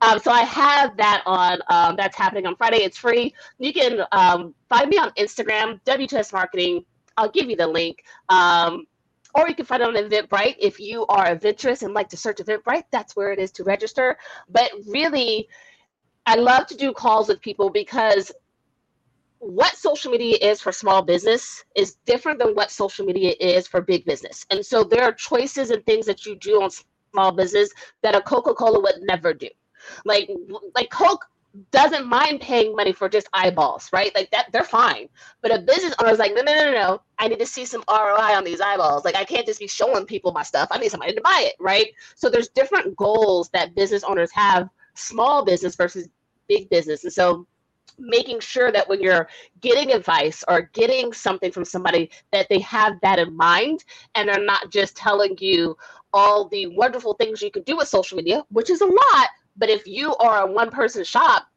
[0.00, 1.60] Um, so I have that on.
[1.68, 2.78] Um, that's happening on Friday.
[2.78, 3.34] It's free.
[3.58, 6.84] You can um, find me on Instagram, W2S Marketing.
[7.16, 8.04] I'll give you the link.
[8.28, 8.86] Um,
[9.34, 10.56] or you can find it on Eventbrite.
[10.58, 14.16] If you are adventurous and like to search Eventbrite, that's where it is to register.
[14.48, 15.48] But really,
[16.26, 18.32] I love to do calls with people because
[19.40, 23.80] what social media is for small business is different than what social media is for
[23.80, 24.44] big business.
[24.50, 26.70] And so there are choices and things that you do on
[27.12, 27.70] small business
[28.02, 29.48] that a Coca-Cola would never do.
[30.04, 30.30] Like
[30.74, 31.24] like Coke
[31.70, 34.14] doesn't mind paying money for just eyeballs, right?
[34.14, 35.08] Like that they're fine.
[35.40, 37.00] But a business owner is like, no, no, no, no.
[37.18, 39.04] I need to see some ROI on these eyeballs.
[39.04, 40.68] Like I can't just be showing people my stuff.
[40.70, 41.88] I need somebody to buy it, right?
[42.14, 46.08] So there's different goals that business owners have, small business versus
[46.48, 47.04] big business.
[47.04, 47.46] And so
[47.98, 49.28] making sure that when you're
[49.60, 53.84] getting advice or getting something from somebody that they have that in mind
[54.14, 55.76] and are not just telling you
[56.12, 59.68] all the wonderful things you can do with social media which is a lot but
[59.68, 61.48] if you are a one person shop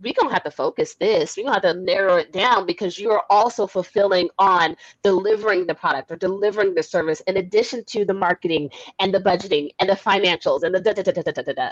[0.00, 1.36] we gonna have to focus this.
[1.36, 5.74] We gonna have to narrow it down because you are also fulfilling on delivering the
[5.74, 8.70] product or delivering the service in addition to the marketing
[9.00, 11.70] and the budgeting and the financials and the da da da da da da da.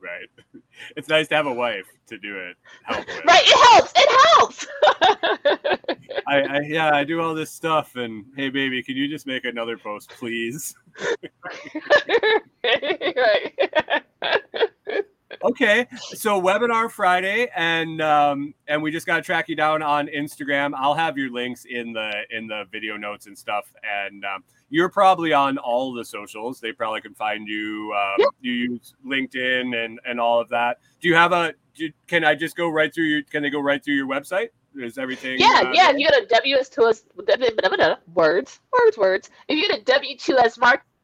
[0.00, 0.28] Right.
[0.96, 2.56] It's nice to have a wife to do it.
[2.84, 3.24] Help with.
[3.26, 4.66] right it helps it helps
[6.26, 9.44] I, I yeah, I do all this stuff, and hey, baby, can you just make
[9.44, 10.74] another post, please?
[12.64, 13.35] right.
[15.66, 20.06] Okay, so webinar Friday, and um, and we just got to track you down on
[20.06, 20.70] Instagram.
[20.76, 24.88] I'll have your links in the in the video notes and stuff, and um, you're
[24.88, 26.60] probably on all the socials.
[26.60, 27.92] They probably can find you.
[27.96, 28.28] Um, Yep.
[28.42, 30.78] You use LinkedIn and and all of that.
[31.00, 31.52] Do you have a?
[31.74, 33.22] Do, can I just go right through your?
[33.24, 34.50] Can they go right through your website?
[34.76, 35.40] Is everything?
[35.40, 35.90] Yeah, uh, yeah.
[35.90, 39.30] You go to WS2S words, words, words.
[39.48, 39.82] If you go to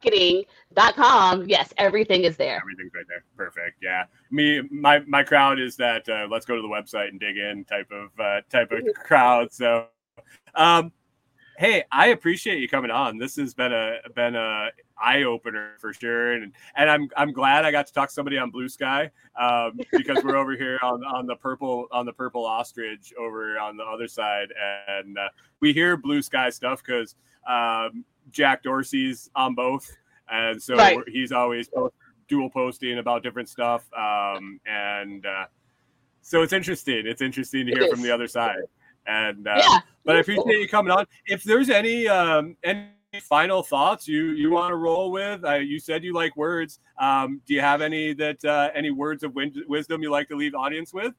[0.03, 2.57] W2Smarketing.com, yes, everything is there.
[2.57, 3.23] Everything's right there.
[3.37, 3.77] Perfect.
[3.81, 4.05] Yeah.
[4.31, 7.65] Me, my my crowd is that uh, let's go to the website and dig in
[7.65, 9.51] type of uh, type of crowd.
[9.51, 9.87] So,
[10.55, 10.91] um,
[11.57, 13.17] hey, I appreciate you coming on.
[13.17, 17.65] This has been a been a eye opener for sure, and and I'm I'm glad
[17.65, 21.03] I got to talk to somebody on Blue Sky um, because we're over here on
[21.03, 24.49] on the purple on the purple ostrich over on the other side,
[24.87, 25.29] and uh,
[25.59, 27.15] we hear Blue Sky stuff because
[27.47, 29.89] um, Jack Dorsey's on both,
[30.29, 30.97] and so Right.
[31.07, 31.93] he's always post,
[32.27, 35.45] dual posting about different stuff, um, and uh,
[36.21, 37.05] so it's interesting.
[37.05, 38.59] It's interesting to hear from the other side,
[39.07, 39.79] and uh, Yeah.
[40.05, 41.05] but I appreciate you coming on.
[41.27, 42.89] If there's any um, any
[43.21, 46.79] final thoughts you you want to roll with, uh, you said you like words.
[46.97, 50.35] Um, do you have any that uh, any words of win- wisdom you like to
[50.35, 51.13] leave audience with?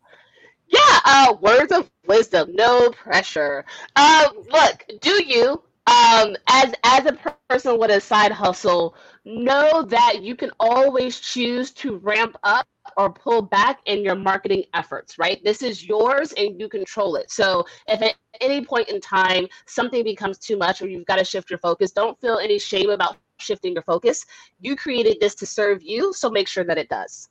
[0.67, 3.65] Yeah, uh, words of wisdom, no pressure.
[3.97, 7.19] Um, look, do you, um, as as a
[7.49, 12.67] person with a side hustle, know that you can always choose to ramp up
[12.97, 15.43] or pull back in your marketing efforts, right?
[15.45, 17.31] This is yours and you control it.
[17.31, 21.25] So if at any point in time something becomes too much or you've got to
[21.25, 24.25] shift your focus, don't feel any shame about shifting your focus.
[24.61, 27.29] You created this to serve you, so make sure that it does.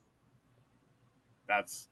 [1.48, 1.88] That's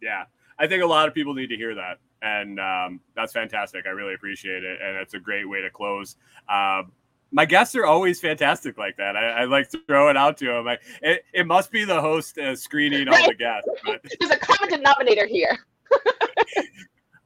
[0.00, 0.24] yeah.
[0.58, 3.86] I think a lot of people need to hear that, and um, that's fantastic.
[3.86, 6.16] I really appreciate it, and it's a great way to close.
[6.48, 6.92] Um,
[7.32, 9.16] my guests are always fantastic like that.
[9.16, 10.68] I, I like to throw it out to them.
[10.68, 14.38] I, it, it must be the host uh, screening all the guests, but There's a
[14.38, 15.58] common denominator here.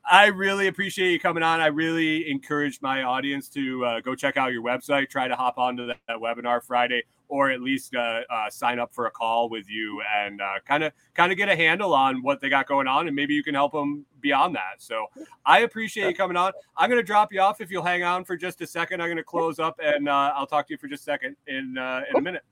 [0.09, 1.61] I really appreciate you coming on.
[1.61, 5.59] I really encourage my audience to uh, go check out your website, try to hop
[5.59, 9.49] onto that, that webinar Friday, or at least uh, uh, sign up for a call
[9.49, 12.87] with you and kind of kind of get a handle on what they got going
[12.87, 14.77] on, and maybe you can help them beyond that.
[14.79, 15.07] So
[15.45, 16.53] I appreciate you coming on.
[16.77, 19.01] I'm going to drop you off if you'll hang on for just a second.
[19.01, 21.37] I'm going to close up, and uh, I'll talk to you for just a second
[21.47, 22.43] in uh, in a minute.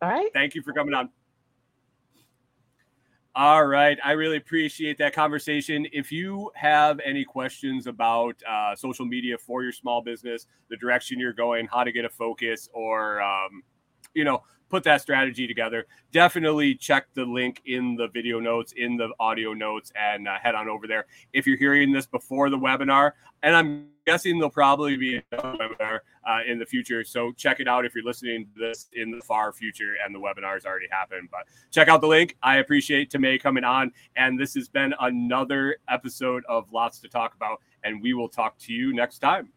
[0.00, 0.30] All right.
[0.32, 1.10] Thank you for coming on.
[3.34, 3.98] All right.
[4.04, 5.86] I really appreciate that conversation.
[5.90, 11.18] If you have any questions about uh, social media for your small business, the direction
[11.18, 13.62] you're going, how to get a focus, or, um,
[14.14, 14.42] you know,
[14.72, 19.52] put that strategy together, definitely check the link in the video notes, in the audio
[19.52, 21.04] notes, and uh, head on over there.
[21.34, 25.98] If you're hearing this before the webinar, and I'm guessing there'll probably be a webinar
[26.26, 29.20] uh, in the future, so check it out if you're listening to this in the
[29.20, 31.28] far future and the webinar's already happened.
[31.30, 32.38] But check out the link.
[32.42, 37.34] I appreciate Tamay coming on, and this has been another episode of Lots to Talk
[37.34, 39.52] About, and we will talk to you next time.